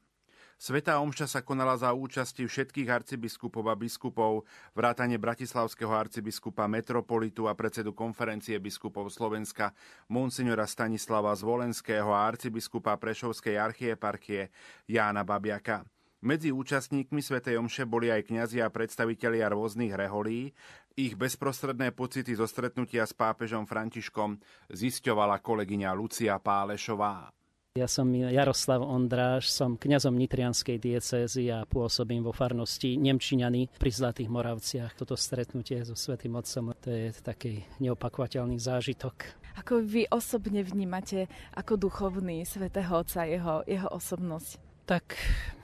[0.63, 7.53] Svetá omša sa konala za účasti všetkých arcibiskupov a biskupov, vrátane bratislavského arcibiskupa Metropolitu a
[7.53, 9.75] predsedu konferencie biskupov Slovenska
[10.07, 14.55] monsignora Stanislava Zvolenského a arcibiskupa Prešovskej archieparchie
[14.87, 15.83] Jána Babiaka.
[16.23, 20.55] Medzi účastníkmi Svetej Omše boli aj kňazi a predstavitelia rôznych reholí.
[20.95, 24.39] Ich bezprostredné pocity zo stretnutia s pápežom Františkom
[24.71, 27.42] zisťovala kolegyňa Lucia Pálešová.
[27.73, 34.29] Ja som Jaroslav Ondráš, som kňazom Nitrianskej diecézy a pôsobím vo farnosti Nemčiňany pri Zlatých
[34.29, 34.93] Moravciach.
[34.93, 39.25] Toto stretnutie so Svetým Otcom, to je taký neopakovateľný zážitok.
[39.57, 41.25] Ako vy osobne vnímate
[41.57, 44.85] ako duchovný Svetého Otca jeho, jeho osobnosť?
[44.85, 45.17] Tak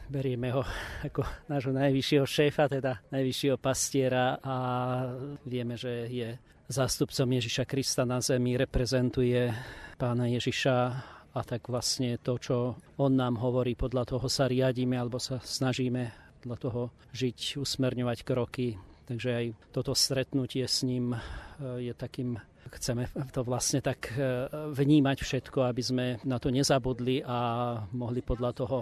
[0.10, 0.66] berieme ho
[1.06, 4.56] ako nášho najvyššieho šéfa, teda najvyššieho pastiera a
[5.46, 6.42] vieme, že je
[6.74, 9.54] zástupcom Ježiša Krista na zemi, reprezentuje
[10.02, 10.76] pána Ježiša
[11.36, 12.58] a tak vlastne to, čo
[12.98, 16.10] on nám hovorí, podľa toho sa riadíme alebo sa snažíme
[16.42, 16.82] podľa toho
[17.14, 18.80] žiť, usmerňovať kroky.
[19.10, 21.18] Takže aj toto stretnutie s ním
[21.60, 22.38] je takým
[22.70, 24.14] chceme to vlastne tak
[24.54, 27.38] vnímať všetko, aby sme na to nezabudli a
[27.98, 28.78] mohli podľa toho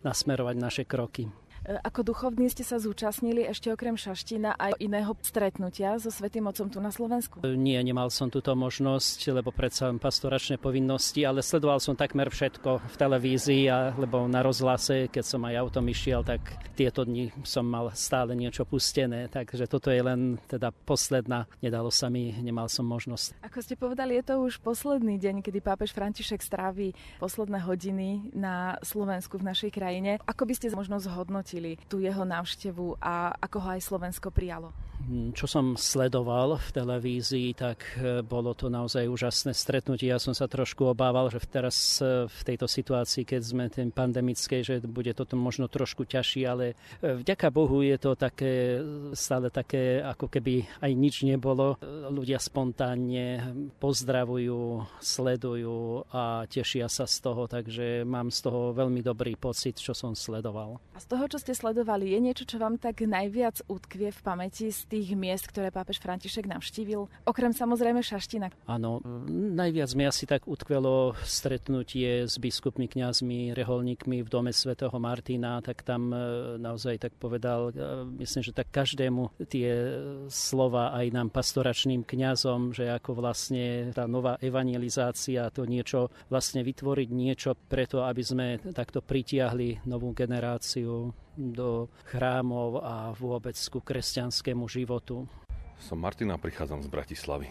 [0.00, 1.28] nasmerovať naše kroky.
[1.66, 6.78] Ako duchovní ste sa zúčastnili ešte okrem Šaština aj iného stretnutia so Svetým Otcom tu
[6.78, 7.42] na Slovensku?
[7.42, 12.94] Nie, nemal som túto možnosť, lebo predsa pastoračné povinnosti, ale sledoval som takmer všetko v
[12.94, 16.38] televízii, alebo na rozhlase, keď som aj autom išiel, tak
[16.78, 22.06] tieto dni som mal stále niečo pustené, takže toto je len teda posledná, nedalo sa
[22.06, 23.42] mi, nemal som možnosť.
[23.42, 28.78] Ako ste povedali, je to už posledný deň, kedy pápež František strávi posledné hodiny na
[28.86, 30.22] Slovensku v našej krajine.
[30.30, 34.72] Ako by ste možno zhodnotili hodnotili tú jeho návštevu a ako ho aj Slovensko prijalo?
[35.06, 40.10] Čo som sledoval v televízii, tak e, bolo to naozaj úžasné stretnutie.
[40.10, 44.60] Ja som sa trošku obával, že teraz e, v tejto situácii, keď sme ten pandemickej,
[44.64, 48.82] že bude toto možno trošku ťažšie, ale e, vďaka Bohu je to také,
[49.12, 51.78] stále také, ako keby aj nič nebolo.
[52.10, 59.38] Ľudia spontánne pozdravujú, sledujú a tešia sa z toho, takže mám z toho veľmi dobrý
[59.38, 60.82] pocit, čo som sledoval.
[60.96, 64.20] A z toho, čo čo ste sledovali, je niečo, čo vám tak najviac utkvie v
[64.24, 67.12] pamäti z tých miest, ktoré pápež František navštívil?
[67.28, 68.48] Okrem samozrejme Šaština.
[68.64, 75.60] Áno, najviac mi asi tak utkvelo stretnutie s biskupmi, kňazmi, reholníkmi v dome svätého Martina,
[75.60, 79.92] tak tam e, naozaj tak povedal, e, myslím, že tak každému tie
[80.32, 87.08] slova aj nám pastoračným kňazom, že ako vlastne tá nová evangelizácia, to niečo vlastne vytvoriť
[87.12, 95.28] niečo preto, aby sme takto pritiahli novú generáciu do chrámov a vôbec ku kresťanskému životu.
[95.76, 97.48] Som Martina, prichádzam z Bratislavy.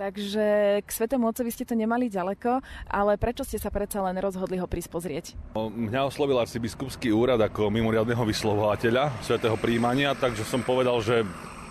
[0.00, 4.56] Takže k Svetému Otcovi ste to nemali ďaleko, ale prečo ste sa predsa len rozhodli
[4.56, 5.24] ho prísť pozrieť?
[5.52, 11.20] Mňa oslovil arcibiskupský úrad ako mimoriadného vyslovovateľa Svetého príjmania, takže som povedal, že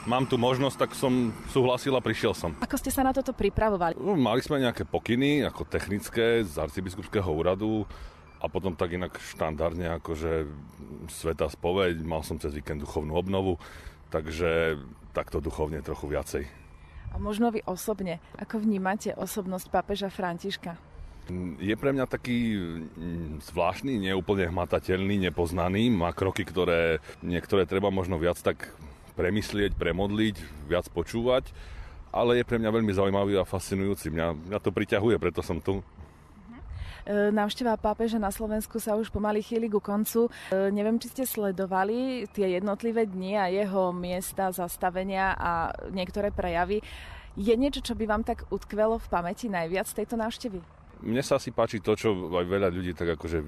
[0.05, 2.53] mám tu možnosť, tak som súhlasil a prišiel som.
[2.61, 3.97] Ako ste sa na toto pripravovali?
[3.97, 7.89] No, mali sme nejaké pokyny, ako technické, z arcibiskupského úradu
[8.39, 10.47] a potom tak inak štandardne, akože
[11.11, 13.59] sveta spoveď, mal som cez víkend duchovnú obnovu,
[14.09, 14.79] takže
[15.11, 16.43] takto duchovne trochu viacej.
[17.09, 20.77] A možno vy osobne, ako vnímate osobnosť pápeža Františka?
[21.61, 25.93] Je pre mňa taký mm, zvláštny, neúplne hmatateľný, nepoznaný.
[25.93, 28.73] Má kroky, ktoré niektoré treba možno viac tak
[29.13, 31.53] premyslieť, premodliť, viac počúvať,
[32.09, 34.09] ale je pre mňa veľmi zaujímavý a fascinujúci.
[34.09, 35.85] Mňa, mňa to priťahuje, preto som tu.
[37.05, 40.27] E, návšteva pápeža na Slovensku sa už pomaly chýli ku koncu.
[40.27, 46.83] E, neviem, či ste sledovali tie jednotlivé dni a jeho miesta, zastavenia a niektoré prejavy.
[47.39, 50.59] Je niečo, čo by vám tak utkvelo v pamäti najviac tejto návštevy?
[50.99, 53.39] Mne sa asi páči to, čo aj veľa ľudí tak akože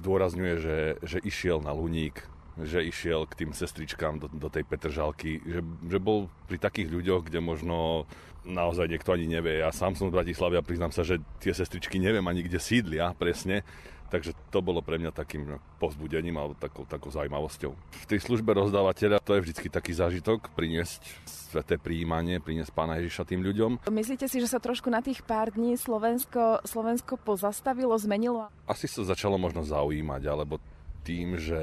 [0.00, 2.24] zdôrazňuje, že, že išiel na Luník,
[2.56, 7.28] že išiel k tým sestričkám do, do tej Petržalky, že, že bol pri takých ľuďoch,
[7.28, 8.08] kde možno
[8.46, 9.60] naozaj niekto ani nevie.
[9.60, 13.12] Ja sám som z Bratislavy a priznám sa, že tie sestričky neviem ani kde sídlia
[13.18, 13.66] presne,
[14.08, 17.74] takže to bolo pre mňa takým no, pozbudením alebo takou, takou zaujímavosťou.
[17.74, 23.26] V tej službe rozdávateľa to je vždycky taký zážitok priniesť sveté príjmanie, priniesť pána Ježiša
[23.26, 23.84] tým ľuďom.
[23.90, 28.46] Myslíte si, že sa trošku na tých pár dní Slovensko, Slovensko pozastavilo, zmenilo?
[28.64, 30.62] Asi sa začalo možno zaujímať, alebo
[31.02, 31.62] tým, že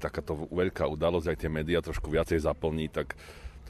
[0.00, 3.14] takáto veľká udalosť, aj tie médiá trošku viacej zaplní, tak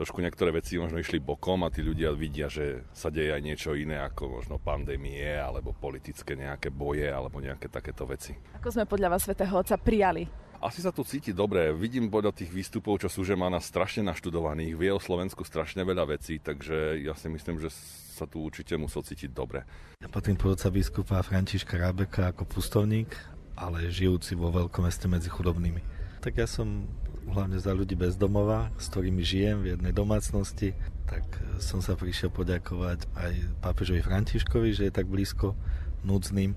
[0.01, 3.77] trošku niektoré veci možno išli bokom a tí ľudia vidia, že sa deje aj niečo
[3.77, 8.33] iné ako možno pandémie alebo politické nejaké boje alebo nejaké takéto veci.
[8.57, 10.25] Ako sme podľa vás Svetého Otca prijali?
[10.61, 11.73] Asi sa tu cíti dobre.
[11.73, 15.85] Vidím podľa tých výstupov, čo sú, že má na strašne naštudovaných, vie o Slovensku strašne
[15.85, 17.73] veľa vecí, takže ja si myslím, že
[18.17, 19.65] sa tu určite musel cítiť dobre.
[20.01, 23.09] Ja patrím podľa biskupa Františka Rábeka ako pustovník,
[23.57, 26.00] ale žijúci vo veľkom meste medzi chudobnými.
[26.21, 26.85] Tak ja som
[27.33, 30.77] hlavne za ľudí bez domova, s ktorými žijem v jednej domácnosti,
[31.09, 33.33] tak e, som sa prišiel poďakovať aj
[33.65, 35.57] pápežovi Františkovi, že je tak blízko
[36.05, 36.53] núdznym.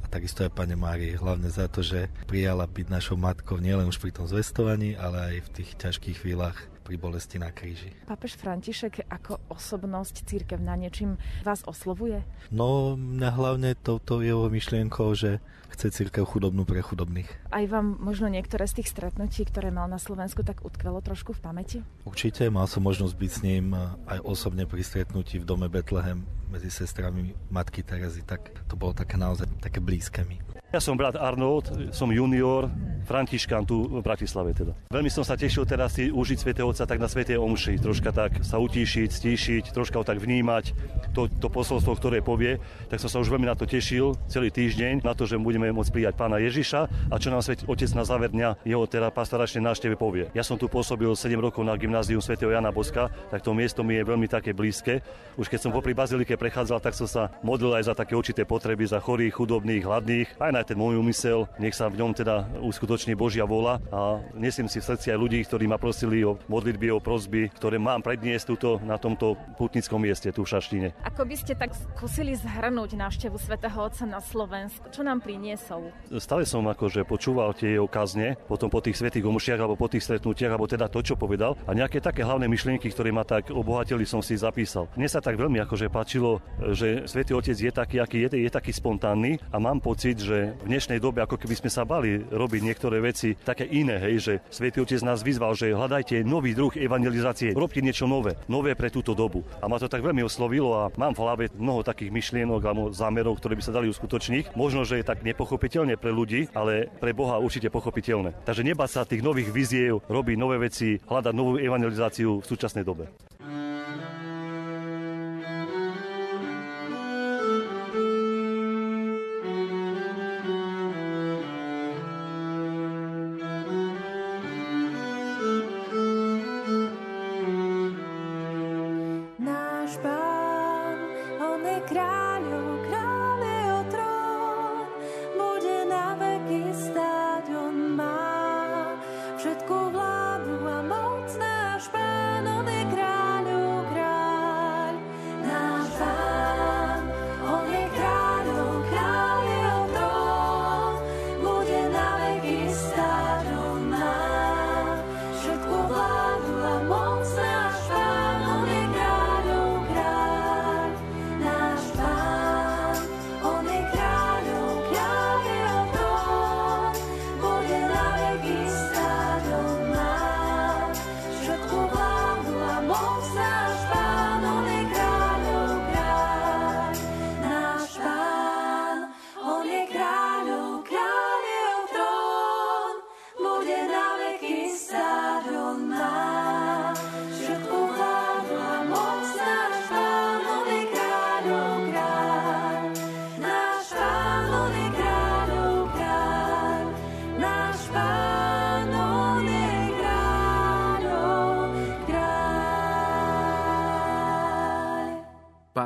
[0.00, 3.98] A takisto aj pane Márii, hlavne za to, že prijala byť našou matkou nielen už
[3.98, 6.58] pri tom zvestovaní, ale aj v tých ťažkých chvíľach
[6.90, 7.94] pri bolesti na kríži.
[8.10, 12.26] Pápež František ako osobnosť církevná niečím vás oslovuje?
[12.50, 15.38] No, mňa hlavne touto jeho myšlienkou, že
[15.70, 17.30] chce církev chudobnú pre chudobných.
[17.54, 21.40] Aj vám možno niektoré z tých stretnutí, ktoré mal na Slovensku, tak utkvelo trošku v
[21.46, 21.78] pamäti?
[22.02, 23.70] Určite, mal som možnosť byť s ním
[24.10, 29.14] aj osobne pri stretnutí v dome Betlehem medzi sestrami matky Terezy, tak to bolo také
[29.14, 30.42] naozaj také blízke mi.
[30.70, 32.70] Ja som brat Arnold, som junior,
[33.10, 34.70] Františkán tu v Bratislave teda.
[34.94, 38.46] Veľmi som sa tešil teraz si užiť svätého Otca tak na Svetej Omši, troška tak
[38.46, 40.70] sa utíšiť, stíšiť, troška ho tak vnímať,
[41.10, 45.02] to, to posolstvo, ktoré povie, tak som sa už veľmi na to tešil celý týždeň,
[45.02, 48.30] na to, že budeme môcť prijať pána Ježiša a čo nám Svetý Otec na záver
[48.30, 50.30] dňa jeho teda pastoračnej návšteve povie.
[50.38, 53.98] Ja som tu pôsobil 7 rokov na gymnáziu svätého Jana Boska, tak to miesto mi
[53.98, 55.02] je veľmi také blízke.
[55.34, 58.86] Už keď som popri bazilike prechádzal, tak som sa modlil aj za také určité potreby,
[58.86, 62.60] za chorých, chudobných, hladných, aj na aj ten môj úmysel, nech sa v ňom teda
[62.60, 66.92] uskutoční Božia vola a nesiem si v srdci aj ľudí, ktorí ma prosili o modlitby,
[66.92, 70.88] o prosby, ktoré mám predniesť túto, na tomto putnickom mieste, tu v Šaštine.
[71.08, 74.92] Ako by ste tak skúsili zhrnúť návštevu svätého Otca na Slovensku?
[74.92, 75.88] Čo nám priniesol?
[76.20, 80.04] Stále som akože počúval tie jeho kazne, potom po tých svetých omšiach alebo po tých
[80.04, 81.56] stretnutiach, alebo teda to, čo povedal.
[81.64, 84.90] A nejaké také hlavné myšlienky, ktoré ma tak obohatili, som si zapísal.
[84.98, 86.42] Mne sa tak veľmi akože páčilo,
[86.74, 90.68] že svätý Otec je taký, aký je, je taký spontánny a mám pocit, že v
[90.70, 94.82] dnešnej dobe, ako keby sme sa bali robiť niektoré veci také iné, hej, že Svetý
[94.82, 99.46] Otec nás vyzval, že hľadajte nový druh evangelizácie, robte niečo nové, nové pre túto dobu.
[99.62, 103.38] A ma to tak veľmi oslovilo a mám v hlave mnoho takých myšlienok alebo zámerov,
[103.38, 104.58] ktoré by sa dali uskutočniť.
[104.58, 108.46] Možno, že je tak nepochopiteľne pre ľudí, ale pre Boha určite pochopiteľné.
[108.46, 113.10] Takže nebať sa tých nových viziev, robiť nové veci, hľadať novú evangelizáciu v súčasnej dobe.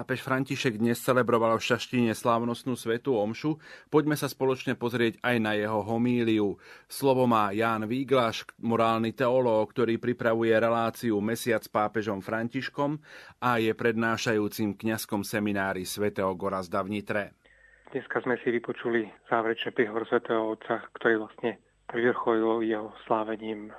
[0.04, 3.56] Pápež František dnes celebroval v Šaštine slávnostnú svetú omšu.
[3.88, 6.60] Poďme sa spoločne pozrieť aj na jeho homíliu.
[6.84, 13.00] Slovo má Ján Víglaš, morálny teológ, ktorý pripravuje reláciu Mesiac s pápežom Františkom
[13.40, 17.40] a je prednášajúcim kňazskom seminári svätého Gorazda v Nitre.
[17.88, 21.56] Dneska sme si vypočuli záverečné príhovor svätého Otca, ktorý vlastne
[21.88, 23.72] vyvrcholil jeho slávením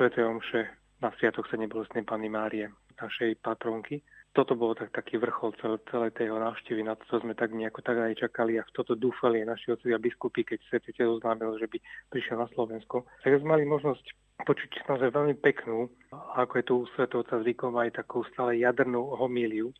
[0.00, 0.72] svätej omše
[1.04, 4.00] na Sviatok Sednebolestnej Panny Márie, našej patronky
[4.36, 7.96] toto bolo tak, taký vrchol celé, celej tej návštevy, na to sme tak nejako tak
[7.96, 11.80] aj čakali a v toto dúfali aj naši otcovia biskupy, keď svetiteľ oznámil, že by
[12.12, 13.08] prišiel na Slovensko.
[13.24, 14.04] Tak sme mali možnosť
[14.44, 15.88] počuť naozaj veľmi peknú,
[16.36, 19.72] ako je to u svetovca zvykom, aj takú stále jadrnú homíliu,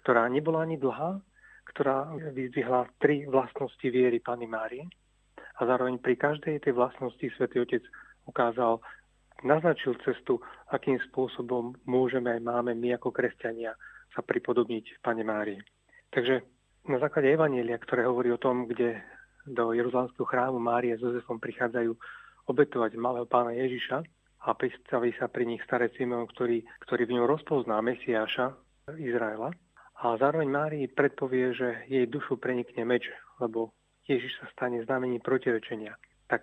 [0.00, 1.20] ktorá nebola ani dlhá,
[1.68, 4.88] ktorá vyzdvihla tri vlastnosti viery Pany Márie
[5.60, 7.84] a zároveň pri každej tej vlastnosti svätý Otec
[8.24, 8.80] ukázal,
[9.44, 10.40] naznačil cestu,
[10.72, 13.76] akým spôsobom môžeme aj máme my ako kresťania
[14.18, 15.62] sa pripodobniť Pane Márii.
[16.10, 16.42] Takže
[16.90, 18.98] na základe Evanielia, ktoré hovorí o tom, kde
[19.46, 21.94] do Jeruzalemského chrámu Márie s Jozefom prichádzajú
[22.50, 24.02] obetovať malého pána Ježiša
[24.42, 28.58] a predstaví sa pri nich starec Simeon, ktorý, ktorý v ňom rozpozná Mesiáša
[28.98, 29.54] Izraela.
[30.02, 33.06] A zároveň Márii predpovie, že jej dušu prenikne meč,
[33.38, 33.70] lebo
[34.10, 35.94] Ježiš sa stane znamením protirečenia.
[36.26, 36.42] Tak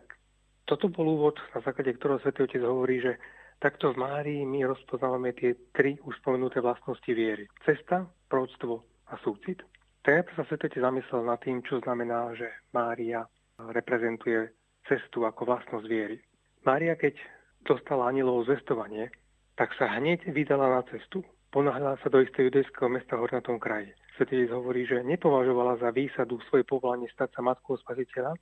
[0.64, 2.36] toto bol úvod, na základe ktorého Sv.
[2.36, 3.20] Otec hovorí, že
[3.60, 7.48] takto v Márii my rozpoznávame tie tri už spomenuté vlastnosti viery.
[7.66, 9.62] Cesta, proroctvo a súcit.
[10.06, 13.26] Tak sa svetete zamyslel nad tým, čo znamená, že Mária
[13.58, 14.54] reprezentuje
[14.86, 16.22] cestu ako vlastnosť viery.
[16.62, 17.18] Mária, keď
[17.66, 19.10] dostala anielov zvestovanie,
[19.58, 21.26] tak sa hneď vydala na cestu.
[21.50, 23.90] Ponáhľala sa do istého judejského mesta v hornatom kraji.
[24.20, 28.36] Svetec hovorí, že nepovažovala za výsadu svoje povolanie stať sa matkou spasiteľa,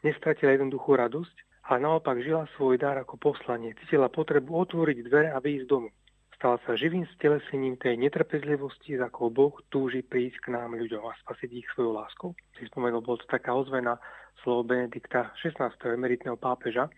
[0.00, 1.36] nestratila jednoduchú radosť,
[1.68, 3.76] ale naopak žila svoj dar ako poslanie.
[3.84, 5.92] Cítila potrebu otvoriť dvere a vyjsť domu.
[6.32, 11.12] Stala sa živým stelesením tej netrpezlivosti, za akou Boh túži prísť k nám ľuďom a
[11.26, 12.30] spasiť ich svojou láskou.
[12.56, 14.00] Si spomenul, bol to taká ozvena
[14.40, 15.58] slovo Benedikta 16.
[15.92, 16.88] emeritného pápeža,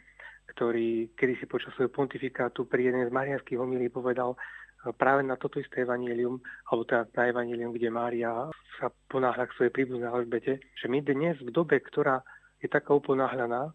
[0.54, 4.38] ktorý kedy si počas svojho pontifikátu pri jeden z marianských homilí povedal e,
[4.92, 6.36] práve na toto isté evanílium,
[6.68, 8.30] alebo teda na evanílium, kde Mária
[8.76, 12.20] sa ponáhľa k svojej príbuznej Alžbete, že my dnes v dobe, ktorá
[12.60, 13.72] je taká uponáhľaná,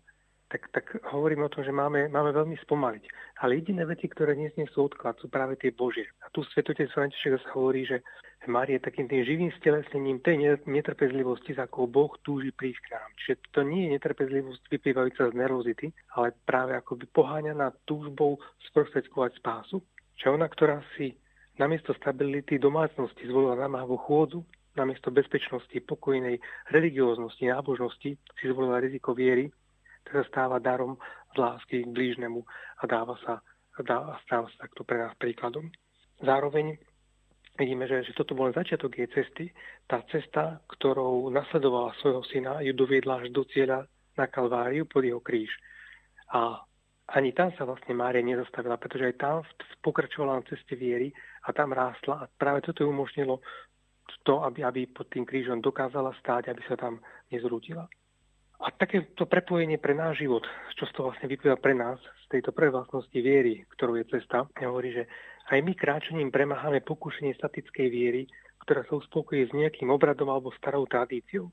[0.49, 3.03] tak, tak hovoríme o tom, že máme, máme veľmi spomaliť.
[3.41, 6.05] Ale jediné veci, ktoré dnes nie sú odklad, sú práve tie Božie.
[6.21, 8.05] A tu svetotec František sa hovorí, že
[8.45, 13.09] Mária je takým tým živým stelesnením tej netrpezlivosti, za akou Boh túži prísť k nám.
[13.17, 18.37] Čiže to nie je netrpezlivosť vyplývajúca z nervozity, ale práve akoby poháňaná túžbou
[18.69, 19.81] sprostredkovať spásu.
[20.21, 21.17] Čiže ona, ktorá si
[21.57, 24.45] namiesto stability domácnosti zvolila namáhavú chôdzu,
[24.77, 26.37] namiesto bezpečnosti, pokojnej
[26.69, 29.49] religióznosti, nábožnosti si zvolila riziko viery,
[30.05, 30.95] ktorá stáva darom
[31.33, 32.45] z lásky k blížnemu
[32.79, 33.41] a dáva sa,
[33.81, 35.67] dáva, stáva sa takto pre nás príkladom.
[36.23, 36.79] Zároveň
[37.59, 39.51] vidíme, že, že toto bol začiatok jej cesty.
[39.89, 43.83] Tá cesta, ktorou nasledovala svojho syna, ju doviedla až do cieľa
[44.15, 45.51] na Kalváriu pod jeho kríž.
[46.31, 46.63] A
[47.13, 49.35] ani tam sa vlastne Mária nezastavila, pretože aj tam
[49.85, 51.13] pokračovala na ceste viery
[51.45, 53.43] a tam rástla a práve toto ju umožnilo
[54.25, 56.97] to, aby, aby pod tým krížom dokázala stáť, aby sa tam
[57.29, 57.85] nezrútila.
[58.63, 60.47] A takéto prepojenie pre náš život,
[60.79, 64.47] čo z toho vlastne vyplýva pre nás, z tejto prvej vlastnosti viery, ktorou je cesta,
[64.63, 65.03] hovorí, že
[65.51, 68.23] aj my kráčaním premáhame pokušenie statickej viery,
[68.63, 71.51] ktorá sa uspokojí s nejakým obradom alebo starou tradíciou.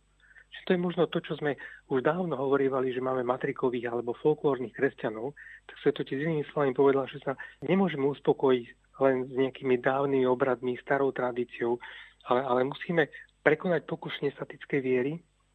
[0.52, 1.56] Čiže to je možno to, čo sme
[1.88, 5.32] už dávno hovorívali, že máme matrikových alebo folklórnych kresťanov,
[5.64, 8.66] tak sa to tiež inými slovami povedal, že sa nemôžeme uspokojiť
[9.00, 11.80] len s nejakými dávnymi obradmi, starou tradíciou,
[12.28, 13.08] ale, ale musíme
[13.42, 15.12] prekonať pokušenie statickej viery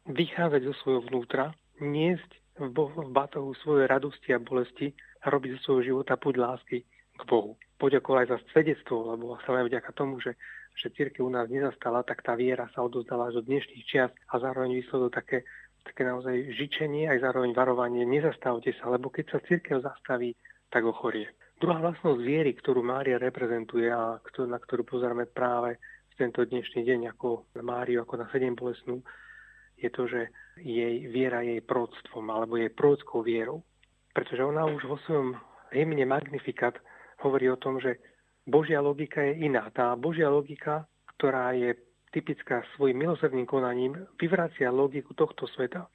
[0.08, 4.90] vychádzať zo svojho vnútra, niesť v, v batohu svojej radosti a bolesti
[5.22, 7.54] a robiť zo svojho života púť lásky k Bohu.
[7.78, 10.34] Poďakoval aj za svedectvo, lebo sa aj vďaka tomu, že,
[10.74, 14.34] že církev u nás nezastala, tak tá viera sa odozdala až do dnešných čias a
[14.42, 15.46] zároveň vyslovil také,
[15.86, 20.34] také naozaj žičenie, aj zároveň varovanie, nezastavte sa, lebo keď sa církev zastaví,
[20.68, 21.30] tak ochorie.
[21.58, 25.78] Druhá vlastnosť viery, ktorú Mária reprezentuje a na ktorú pozeráme práve
[26.10, 29.02] v tento dnešný deň ako na Máriu, ako na sedem bolesnú,
[29.78, 30.20] je to, že
[30.58, 33.62] jej viera je jej próctvom alebo jej próckou vierou.
[34.12, 35.38] Pretože ona už vo svojom
[35.70, 36.74] hymne Magnificat
[37.22, 37.98] hovorí o tom, že
[38.48, 39.70] Božia logika je iná.
[39.70, 41.76] Tá Božia logika, ktorá je
[42.10, 45.86] typická svojim milosrdným konaním, vyvracia logiku tohto sveta.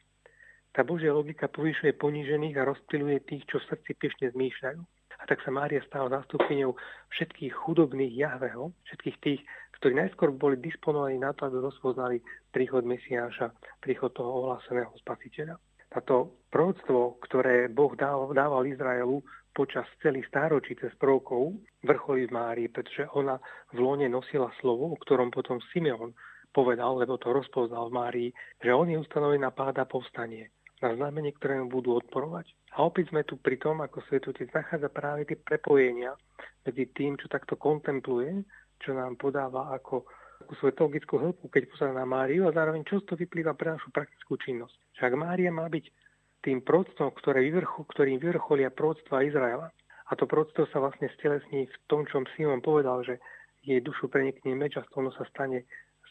[0.73, 4.81] Tá Božia logika povyšuje ponížených a rozptiluje tých, čo v srdci piešne zmýšľajú.
[5.21, 6.73] A tak sa Mária stala zástupkyňou
[7.13, 9.41] všetkých chudobných Jahveho, všetkých tých,
[9.83, 12.23] ktorí najskôr boli disponovaní na to, aby rozpoznali
[12.55, 13.51] príchod Mesiáša,
[13.83, 15.59] príchod toho ohláseného spasiteľa.
[15.91, 19.19] Táto proroctvo, ktoré Boh dával, dával Izraelu
[19.51, 23.35] počas celých stáročí cez prvkov, vrcholí v Márii, pretože ona
[23.75, 26.15] v lone nosila slovo, o ktorom potom Simeon
[26.55, 28.29] povedal, lebo to rozpoznal v Márii,
[28.63, 30.47] že on je ustanovený na páda povstanie,
[30.79, 32.47] na znamenie, ktorému budú odporovať.
[32.79, 36.15] A opäť sme tu pri tom, ako Svetotec nachádza práve tie prepojenia
[36.63, 38.47] medzi tým, čo takto kontempluje,
[38.83, 40.03] čo nám podáva ako,
[40.43, 43.89] ako svoju teologickú hĺbku, keď pozerá na Máriu a zároveň čo toho vyplýva pre našu
[43.95, 44.75] praktickú činnosť.
[44.99, 45.85] Však Mária má byť
[46.43, 49.71] tým proroctvom, ktoré vyvrchu, ktorým vyvrcholia proroctva Izraela.
[50.11, 53.23] A to proroctvo sa vlastne stelesní v tom, čo Simon povedal, že
[53.63, 55.63] jej dušu prenikne meč a ono sa stane,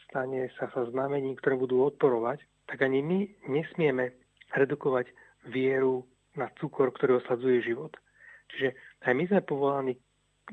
[0.09, 4.17] stane sa sa znamením, ktoré budú odporovať, tak ani my nesmieme
[4.57, 5.13] redukovať
[5.53, 7.93] vieru na cukor, ktorý osadzuje život.
[8.49, 8.73] Čiže
[9.05, 9.93] aj my sme povolaní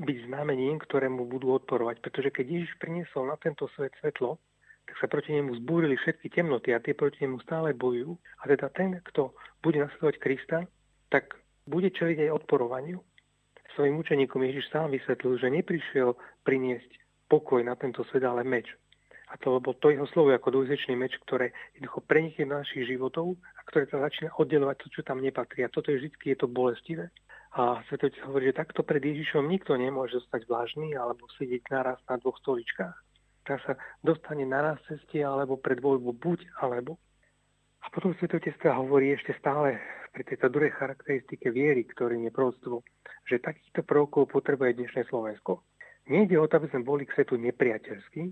[0.00, 2.00] byť znamením, ktorému budú odporovať.
[2.00, 4.40] Pretože keď Ježiš priniesol na tento svet svetlo,
[4.88, 8.16] tak sa proti nemu zbúrili všetky temnoty a tie proti nemu stále bojujú.
[8.42, 10.58] A teda ten, kto bude nasledovať Krista,
[11.12, 11.36] tak
[11.68, 12.98] bude čeliť aj odporovaniu.
[13.78, 16.90] Svojim učeníkom Ježiš sám vysvetlil, že neprišiel priniesť
[17.30, 18.66] pokoj na tento svet, ale meč.
[19.30, 23.38] A to lebo to jeho slovo ako dvojzečný meč, ktoré jednoducho prenikne do našich životov
[23.54, 25.62] a ktoré sa začína oddelovať to, čo tam nepatrí.
[25.62, 27.14] A toto je vždy je to bolestivé.
[27.50, 32.14] A Svetotec hovorí, že takto pred Ježišom nikto nemôže zostať vlážny alebo sedieť naraz na
[32.22, 32.94] dvoch stoličkách.
[33.42, 33.74] Tak sa
[34.06, 37.02] dostane naraz ceste alebo pred voľbu buď alebo.
[37.82, 39.82] A potom Svetotec hovorí ešte stále
[40.14, 42.86] pri tejto druhej charakteristike viery, ktorým je prostvo,
[43.26, 45.66] že takýchto prvkov potrebuje dnešné Slovensko.
[46.06, 48.22] Nejde o to, aby sme boli k svetu nepriateľskí,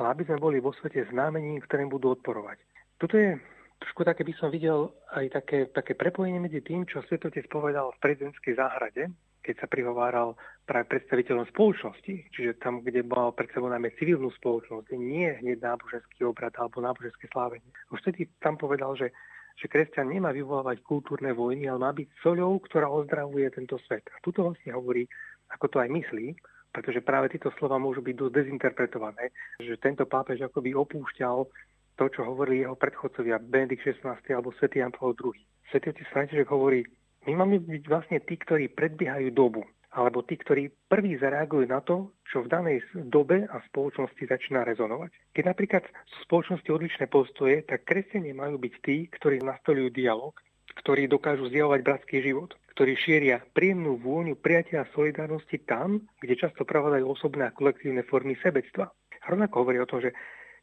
[0.00, 2.60] ale aby sme boli vo svete známení, ktorým budú odporovať.
[3.00, 3.36] Toto je
[3.84, 8.00] trošku také, by som videl aj také, také prepojenie medzi tým, čo Svetotec povedal v
[8.00, 9.12] prezidentskej záhrade,
[9.44, 10.32] keď sa prihováral
[10.64, 16.24] práve predstaviteľom spoločnosti, čiže tam, kde mal pred sebou najmä civilnú spoločnosť, nie hneď náboženský
[16.24, 17.68] obrad alebo náboženské slávenie.
[17.92, 19.12] Už vtedy tam povedal, že,
[19.60, 24.08] že kresťan nemá vyvolávať kultúrne vojny, ale má byť soľou, ktorá ozdravuje tento svet.
[24.16, 25.04] A tuto vlastne hovorí,
[25.52, 26.32] ako to aj myslí,
[26.72, 29.30] pretože práve tieto slova môžu byť dosť dezinterpretované,
[29.62, 31.46] že tento pápež akoby opúšťal
[31.94, 35.34] to, čo hovorili jeho predchodcovia, Benedikt XVI alebo svätý Jan Paul II.
[35.70, 36.84] Svetý otec František hovorí,
[37.24, 39.64] my máme byť vlastne tí, ktorí predbiehajú dobu,
[39.94, 42.78] alebo tí, ktorí prví zareagujú na to, čo v danej
[43.08, 45.10] dobe a spoločnosti začína rezonovať.
[45.32, 50.36] Keď napríklad sú spoločnosti odlišné postoje, tak kresťania majú byť tí, ktorí nastolujú dialog,
[50.84, 56.66] ktorí dokážu zjavovať bratský život ktorí šíria príjemnú vôňu priatia a solidárnosti tam, kde často
[56.66, 58.90] pravadajú osobné a kolektívne formy sebectva.
[58.90, 60.10] A rovnako hovorí o tom, že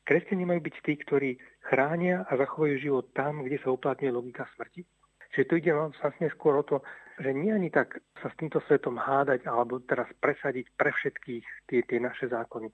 [0.06, 1.30] kresťania majú byť tí, ktorí
[1.68, 4.86] chránia a zachovajú život tam, kde sa uplatňuje logika smrti.
[5.32, 6.84] Čiže tu ide vlastne skôr o to,
[7.22, 11.80] že nie ani tak sa s týmto svetom hádať alebo teraz presadiť pre všetkých tie,
[11.88, 12.68] tie naše zákony,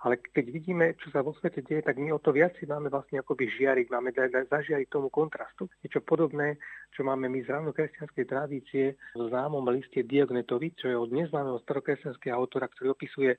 [0.00, 2.88] ale keď vidíme, čo sa vo svete deje, tak my o to viac si máme
[2.88, 4.16] vlastne akoby žiariť, máme
[4.48, 5.68] zažiariť tomu kontrastu.
[5.84, 6.56] Niečo podobné,
[6.96, 12.32] čo máme my z kresťanskej tradície v známom liste Diognetovi, čo je od neznámeho starokresťanského
[12.32, 13.36] autora, ktorý opisuje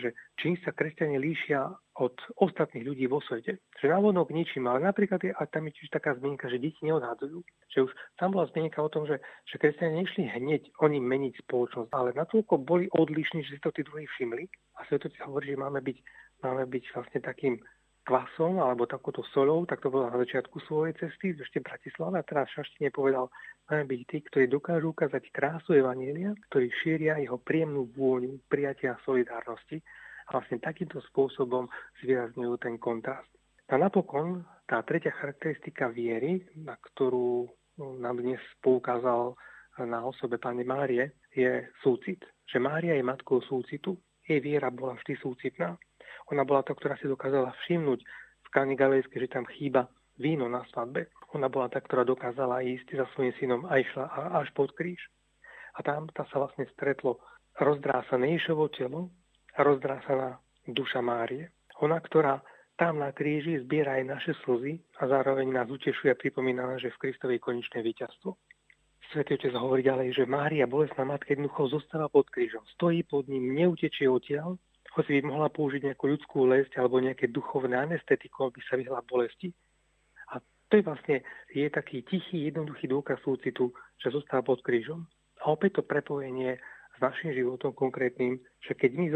[0.00, 1.68] že čím sa kresťania líšia
[2.00, 3.60] od ostatných ľudí vo svete.
[3.76, 7.44] Že návonok ničím, ale napríklad je, a tam je tiež taká zmienka, že deti neodhadzujú.
[7.68, 11.90] Že už tam bola zmienka o tom, že, že kresťania nešli hneď oni meniť spoločnosť,
[11.92, 14.48] ale natoľko boli odlišní, že si to tí druhí všimli.
[14.80, 15.98] A Svetotec hovorí, že máme byť,
[16.40, 17.60] máme byť vlastne takým
[18.02, 22.26] kvasom alebo takouto solou, tak to bolo na začiatku svojej cesty, ešte v Bratislave a
[22.26, 23.30] teraz Šaštine povedal,
[23.70, 29.02] máme byť tí, ktorí dokážu ukázať krásu Evanielia, ktorí šíria jeho príjemnú vôňu, prijatia a
[29.06, 29.78] solidárnosti
[30.28, 31.70] a vlastne takýmto spôsobom
[32.02, 33.30] zvýrazňujú ten kontrast.
[33.70, 37.48] A napokon tá tretia charakteristika viery, na ktorú
[38.02, 39.32] nám dnes poukázal
[39.80, 42.20] na osobe Pani Márie, je súcit.
[42.44, 43.96] Že Mária je matkou súcitu,
[44.28, 45.74] jej viera bola vždy súcitná.
[46.32, 48.00] Ona bola tá, ktorá si dokázala všimnúť
[48.40, 49.84] v Káni Galejske, že tam chýba
[50.16, 51.12] víno na svadbe.
[51.36, 54.08] Ona bola tá, ktorá dokázala ísť za svojím synom a išla
[54.40, 55.00] až pod kríž.
[55.76, 57.20] a tam, tam sa vlastne stretlo
[57.60, 59.08] rozdrásané Ježovo telo
[59.56, 61.52] a rozdrásaná duša Márie.
[61.80, 62.40] Ona, ktorá
[62.76, 67.00] tam na kríži zbiera aj naše slzy a zároveň nás utešuje a pripomína, že v
[67.08, 68.36] Kristovej konečné víťazstvo.
[69.12, 72.64] Svetý Otec hovorí ďalej, že Mária, bolestná matka, jednoducho zostáva pod krížom.
[72.76, 74.56] Stojí pod ním, neutečie odtiaľ,
[74.92, 79.52] hoci by mohla použiť nejakú ľudskú lesť alebo nejaké duchovné anestetikum, aby sa vyhla bolesti.
[80.32, 81.16] A to je vlastne
[81.52, 85.08] je taký tichý, jednoduchý dôkaz súcitu, že zostáva pod krížom.
[85.42, 86.60] A opäť to prepojenie
[86.92, 89.06] s našim životom konkrétnym, že keď my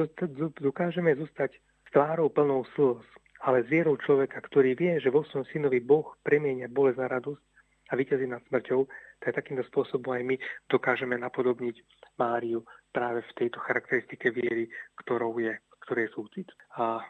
[0.58, 3.04] dokážeme zostať s tvárou plnou slz,
[3.44, 7.42] ale s vierou človeka, ktorý vie, že vo svojom synovi Boh premienia bolesť na radosť
[7.86, 8.88] a vyťazí nad smrťou,
[9.20, 10.36] tak takýmto spôsobom aj my
[10.70, 11.76] dokážeme napodobniť
[12.20, 12.62] Máriu
[12.92, 14.68] práve v tejto charakteristike viery,
[15.04, 15.52] ktorou je,
[15.84, 16.48] ktorý je súcit.
[16.80, 17.00] A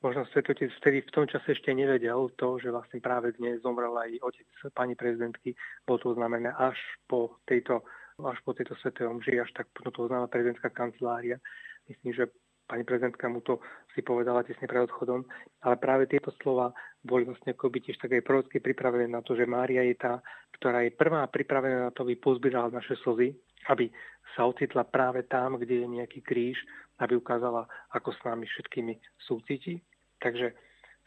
[0.00, 4.20] možno Svetotec vtedy v tom čase ešte nevedel to, že vlastne práve dnes zomrel aj
[4.20, 5.56] otec pani prezidentky.
[5.84, 6.76] Bol to znamené až
[7.08, 7.84] po tejto
[8.22, 11.42] až po tejto svetej omži, až tak to oznáma prezidentská kancelária.
[11.90, 12.30] Myslím, že
[12.64, 13.60] pani prezidentka mu to
[13.92, 15.24] si povedala tesne pred odchodom,
[15.62, 16.72] ale práve tieto slova
[17.04, 20.24] boli vlastne akoby tiež tak aj prorocky pripravené na to, že Mária je tá,
[20.56, 23.36] ktorá je prvá pripravená na to, aby pozbierala naše slzy,
[23.68, 23.92] aby
[24.32, 26.58] sa ocitla práve tam, kde je nejaký kríž,
[26.98, 29.78] aby ukázala, ako s nami všetkými súciti.
[30.18, 30.56] Takže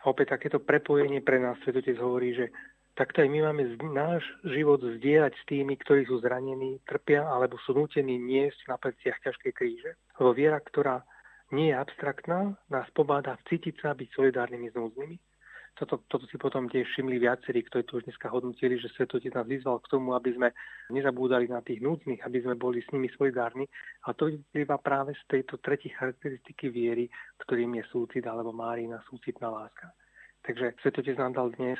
[0.05, 2.53] opäť takéto prepojenie pre nás Svetotec hovorí, že
[2.93, 7.77] takto aj my máme náš život zdieľať s tými, ktorí sú zranení, trpia alebo sú
[7.77, 9.97] nutení niesť na pleciach ťažké kríže.
[10.17, 11.01] Lebo viera, ktorá
[11.51, 15.17] nie je abstraktná, nás pobáda cítiť sa byť solidárnymi s núdznymi.
[15.77, 19.45] Toto, toto si potom tiež všimli viacerí, ktorí to už dneska hodnotili, že Svetotec nás
[19.45, 20.49] vyzval k tomu, aby sme
[20.89, 23.69] nezabúdali na tých núdznych, aby sme boli s nimi solidárni.
[24.09, 27.05] A to vyplýva práve z tejto tretich charakteristiky viery,
[27.45, 29.93] ktorým je súcit alebo Márina súcitná láska.
[30.41, 31.77] Takže Svetotec nám dal dnes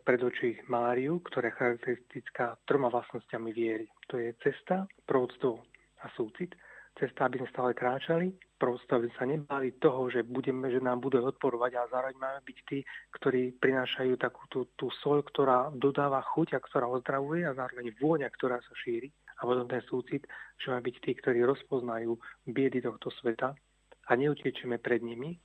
[0.00, 3.86] pred oči Máriu, ktorá je charakteristická troma vlastnosťami viery.
[4.08, 5.60] To je cesta, prorodstvo
[6.00, 6.56] a súcit
[6.96, 11.20] cesta, aby sme stále kráčali, prosto aby sa nebali toho, že, budeme, že nám budú
[11.20, 12.78] odporovať a zároveň máme byť tí,
[13.20, 18.32] ktorí prinášajú takú tú, tú sol, ktorá dodáva chuť a ktorá ozdravuje a zároveň vôňa,
[18.32, 19.12] ktorá sa šíri.
[19.36, 20.24] A potom ten súcit,
[20.56, 22.16] že máme byť tí, ktorí rozpoznajú
[22.48, 23.52] biedy tohto sveta
[24.08, 25.36] a neutiečeme pred nimi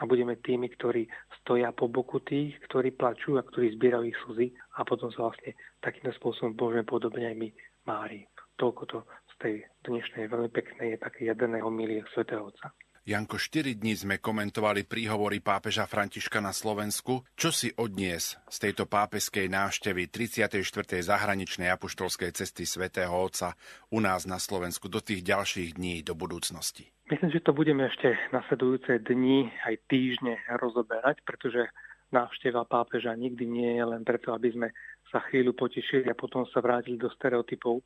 [0.00, 1.08] a budeme tými, ktorí
[1.40, 4.46] stoja po boku tých, ktorí plačú a ktorí zbierajú ich slzy
[4.76, 7.48] a potom sa vlastne takýmto spôsobom môžeme podobne aj my
[7.88, 8.28] Mári.
[8.60, 8.98] Toľko to
[9.40, 12.76] tej dnešnej veľmi peknej je také jedného milie svätého Otca.
[13.08, 17.24] Janko, 4 dní sme komentovali príhovory pápeža Františka na Slovensku.
[17.32, 20.60] Čo si odnies z tejto pápeskej návštevy 34.
[21.00, 23.56] zahraničnej apoštolskej cesty svätého Otca
[23.88, 26.92] u nás na Slovensku do tých ďalších dní do budúcnosti?
[27.08, 31.72] Myslím, že to budeme ešte nasledujúce dni aj týždne rozoberať, pretože
[32.12, 34.68] návšteva pápeža nikdy nie je len preto, aby sme
[35.08, 37.80] sa chvíľu potešili a potom sa vrátili do stereotypov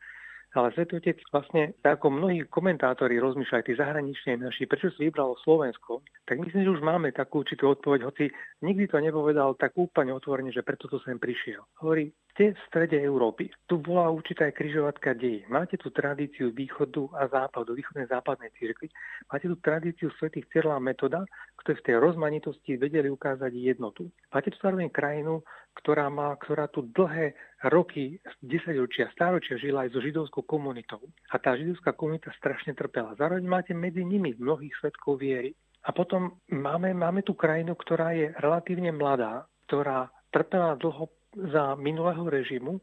[0.55, 6.07] ale Svetý Otec vlastne, ako mnohí komentátori rozmýšľajú, tí zahraniční naši, prečo si vybralo Slovensko,
[6.25, 8.31] tak myslím, že už máme takú určitú odpoveď, hoci
[8.63, 11.67] nikdy to nepovedal tak úplne otvorene, že preto to sem prišiel.
[11.83, 13.47] Hovorí, ste v strede Európy.
[13.71, 15.47] Tu bola určitá križovatka dejí.
[15.47, 18.91] Máte tu tradíciu východu a západu, východnej západnej církvy.
[19.31, 21.23] Máte tu tradíciu svätých Cyrila Metoda,
[21.63, 24.11] ktoré v tej rozmanitosti vedeli ukázať jednotu.
[24.35, 25.47] Máte tu zároveň krajinu,
[25.79, 27.39] ktorá, má, ktorá tu dlhé
[27.71, 31.07] roky, desaťročia, stáročia žila aj so židovskou komunitou.
[31.31, 33.15] A tá židovská komunita strašne trpela.
[33.15, 35.55] Zároveň máte medzi nimi mnohých svetkov viery.
[35.87, 41.07] A potom máme, máme tu krajinu, ktorá je relatívne mladá, ktorá trpela dlho
[41.37, 42.81] za minulého režimu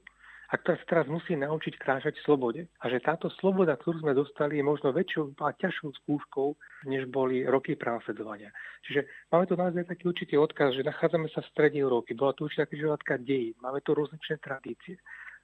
[0.51, 2.61] a ktorá sa teraz musí naučiť kráčať v slobode.
[2.83, 6.59] A že táto sloboda, ktorú sme dostali, je možno väčšou a ťažšou skúškou,
[6.91, 8.51] než boli roky prenasledovania.
[8.83, 12.19] Čiže máme tu naozaj taký určitý odkaz, že nachádzame sa v strede Európy.
[12.19, 14.99] Bola tu určitá križovatka dejí, máme tu rozličné tradície.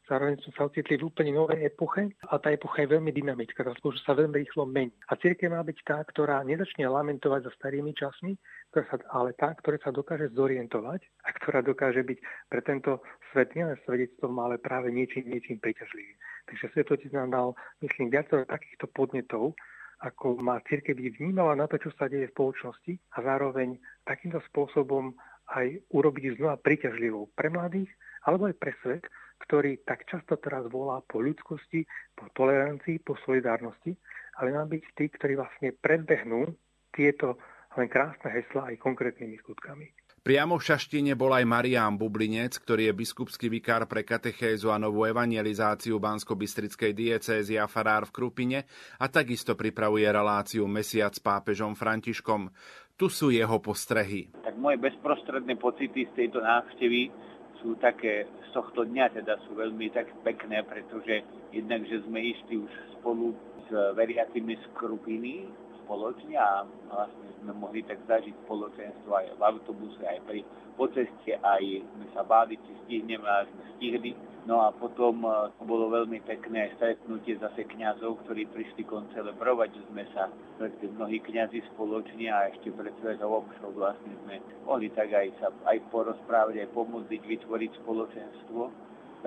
[0.08, 3.76] Zároveň sme sa ocitli v úplne novej epoche a tá epocha je veľmi dynamická, tá
[3.76, 4.96] sa veľmi rýchlo mení.
[5.12, 8.40] A církev má byť tá, ktorá nezačne lamentovať za starými časmi,
[8.72, 13.04] sa, ale tá, ktorá sa dokáže zorientovať a ktorá dokáže byť pre tento
[13.36, 16.16] svet nielen svedectvom, ale práve niečím, niečím priťažlivý.
[16.48, 17.48] Takže Svetotec nám dal,
[17.84, 19.60] myslím, viacero takýchto podnetov,
[20.08, 24.40] ako má církev byť vnímala na to, čo sa deje v spoločnosti a zároveň takýmto
[24.54, 25.18] spôsobom
[25.48, 27.92] aj urobiť znova priťažlivou pre mladých
[28.28, 29.04] alebo aj pre svet,
[29.48, 31.88] ktorý tak často teraz volá po ľudskosti,
[32.18, 33.96] po tolerancii, po solidárnosti,
[34.42, 36.52] ale má byť tí, ktorí vlastne predbehnú
[36.92, 37.40] tieto
[37.78, 39.94] len krásne hesla aj konkrétnymi skutkami.
[40.28, 45.08] Priamo v Šaštine bol aj Marián Bublinec, ktorý je biskupský vikár pre katechézu a novú
[45.08, 48.60] evangelizáciu Bansko-Bystrickej diecézy a farár v Krupine
[49.00, 52.52] a takisto pripravuje reláciu Mesiac s pápežom Františkom.
[52.98, 54.34] Tu sú jeho postrehy.
[54.42, 57.14] Tak moje bezprostredné pocity z tejto návštevy
[57.62, 61.22] sú také z tohto dňa teda sú veľmi tak pekné, pretože
[61.54, 63.38] jednak, že sme išli už spolu
[63.70, 65.46] s veriacimi skrupiny
[65.86, 70.42] spoločne a vlastne sme mohli tak zažiť spoločenstvo aj v autobuse, aj pri
[70.74, 74.12] po ceste, aj sme sa báli, či stihneme a sme stihli.
[74.48, 80.32] No a potom e, bolo veľmi pekné stretnutie zase kňazov, ktorí prišli koncelebrovať, sme sa
[80.56, 85.52] stretli mnohí kňazi spoločne a ešte pred svetou obšou vlastne sme mohli tak aj sa
[85.68, 88.72] aj porozprávať, aj pomôcť vytvoriť spoločenstvo,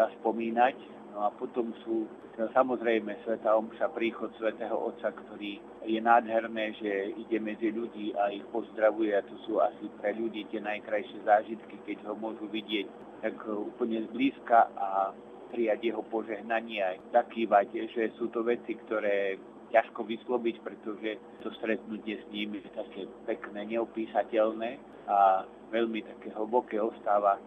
[0.01, 0.77] zaspomínať.
[1.13, 2.09] No a potom sú
[2.49, 8.47] samozrejme Sveta Omša, príchod Svetého Otca, ktorý je nádherné, že ide medzi ľudí a ich
[8.49, 13.37] pozdravuje a to sú asi pre ľudí tie najkrajšie zážitky, keď ho môžu vidieť tak
[13.49, 15.13] úplne zblízka a
[15.51, 19.37] prijať jeho požehnanie aj takývať, že sú to veci, ktoré
[19.71, 26.83] ťažko vyslobiť, pretože to stretnutie s ním je také pekné, neopísateľné a veľmi také hlboké
[26.83, 27.39] ostáva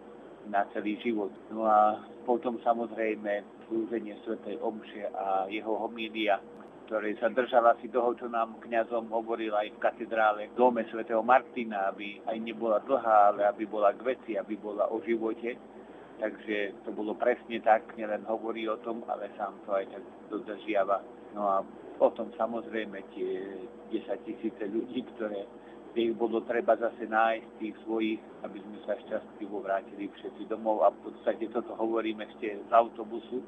[0.48, 1.32] na celý život.
[1.52, 6.40] No a potom samozrejme slúženie Svetej Omše a jeho homília,
[6.84, 11.24] ktoré sa držala si toho, čo nám kňazom hovoril aj v katedrále v dome svätého
[11.24, 15.56] Martina, aby aj nebola dlhá, ale aby bola k veci, aby bola o živote.
[16.20, 21.00] Takže to bolo presne tak, nielen hovorí o tom, ale sám to aj tak dodržiava.
[21.32, 21.56] No a
[21.96, 25.48] potom samozrejme tie 10 tisíce ľudí, ktoré
[25.94, 30.90] ich bolo treba zase nájsť tých svojich, aby sme sa šťastlivo vrátili všetci domov a
[30.90, 33.38] v podstate toto hovorím ešte z autobusu,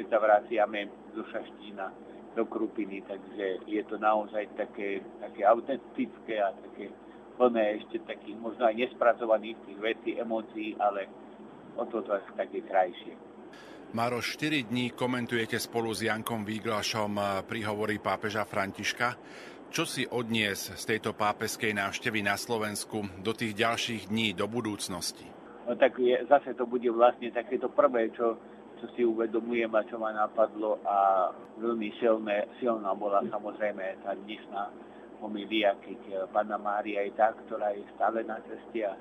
[0.00, 6.52] keď sa vraciame zo Šaštína do Krupiny, takže je to naozaj také, také autentické a
[6.52, 6.88] také
[7.36, 11.08] plné ešte takých možno aj nespracovaných tých vecí, emócií, ale
[11.76, 13.16] o toto až také krajšie.
[13.92, 19.20] Maro, 4 dní komentujete spolu s Jankom Výglašom príhovory pápeža Františka.
[19.72, 25.24] Čo si odnies z tejto pápeskej návštevy na Slovensku do tých ďalších dní, do budúcnosti?
[25.68, 28.36] No tak je, zase to bude vlastne takéto prvé, čo,
[28.82, 31.30] čo si uvedomujem a čo ma napadlo a
[31.62, 34.74] veľmi silné, silná bola samozrejme tá dnešná
[35.22, 38.98] homilia, keď Pána Mária je tá, ktorá je stále na ceste a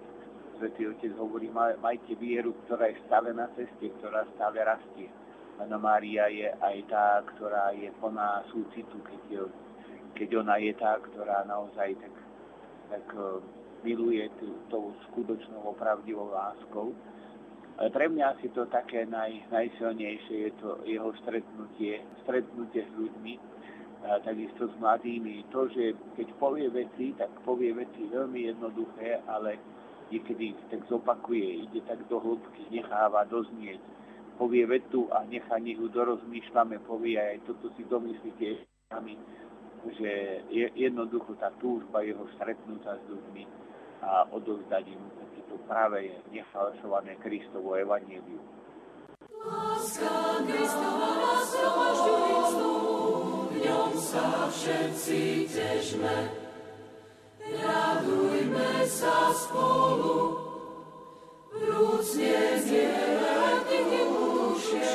[0.61, 1.49] Svetý Otec hovorí,
[1.81, 5.09] majte vieru, ktorá je stále na ceste, ktorá stále rastie.
[5.57, 9.41] Pána Mária je aj tá, ktorá je plná súcitu, keď je
[10.21, 12.15] keď ona je tá, ktorá naozaj tak,
[12.93, 13.41] tak e,
[13.81, 14.27] miluje
[14.69, 16.93] tou skutočnou opravdivou láskou.
[17.81, 23.33] Pre mňa asi to také naj, najsilnejšie je to jeho stretnutie, stretnutie s ľuďmi,
[24.01, 25.49] a takisto s mladými.
[25.49, 29.57] To, že keď povie veci, tak povie veci veľmi jednoduché, ale
[30.13, 33.81] niekedy tak zopakuje, ide tak do hĺbky, necháva doznieť.
[34.37, 39.17] Povie vetu a nechá, nech ju dorozmýšľame, povie aj toto si domyslíte sami
[39.89, 43.43] že je jednoducho tá túžba jeho stretnúť s ľuďmi
[44.05, 45.01] a odovzdať im
[45.51, 48.39] takéto práve nefalšované Kristovo evanílium.
[49.43, 50.15] Láska
[50.47, 51.51] Kristova nás
[53.61, 56.17] ňom sa všetci težme,
[57.51, 60.39] radujme sa spolu,
[61.51, 64.87] vrúcne zdieľajte duše,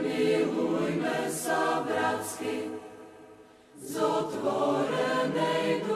[0.00, 2.72] milujme sa bratsky,
[3.78, 5.93] z otvorenej duše,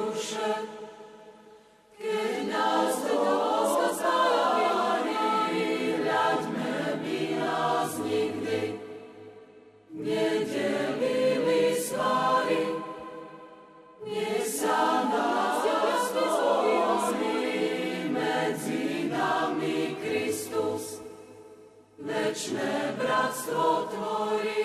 [23.49, 24.58] Sotore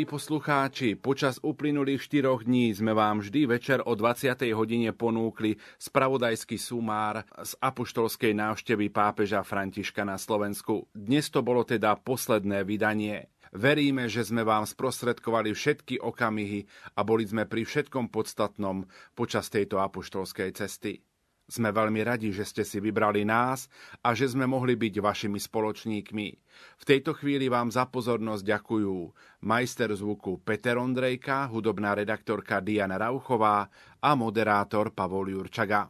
[0.00, 4.32] Milí poslucháči, počas uplynulých štyroch dní sme vám vždy večer o 20.
[4.56, 10.88] hodine ponúkli spravodajský sumár z apoštolskej návštevy pápeža Františka na Slovensku.
[10.96, 13.28] Dnes to bolo teda posledné vydanie.
[13.52, 16.64] Veríme, že sme vám sprostredkovali všetky okamihy
[16.96, 21.04] a boli sme pri všetkom podstatnom počas tejto apoštolskej cesty.
[21.50, 23.66] Sme veľmi radi, že ste si vybrali nás
[24.06, 26.26] a že sme mohli byť vašimi spoločníkmi.
[26.78, 28.96] V tejto chvíli vám za pozornosť ďakujú
[29.50, 33.66] majster zvuku Peter Ondrejka, hudobná redaktorka Diana Rauchová
[33.98, 35.88] a moderátor Pavol Jurčaga.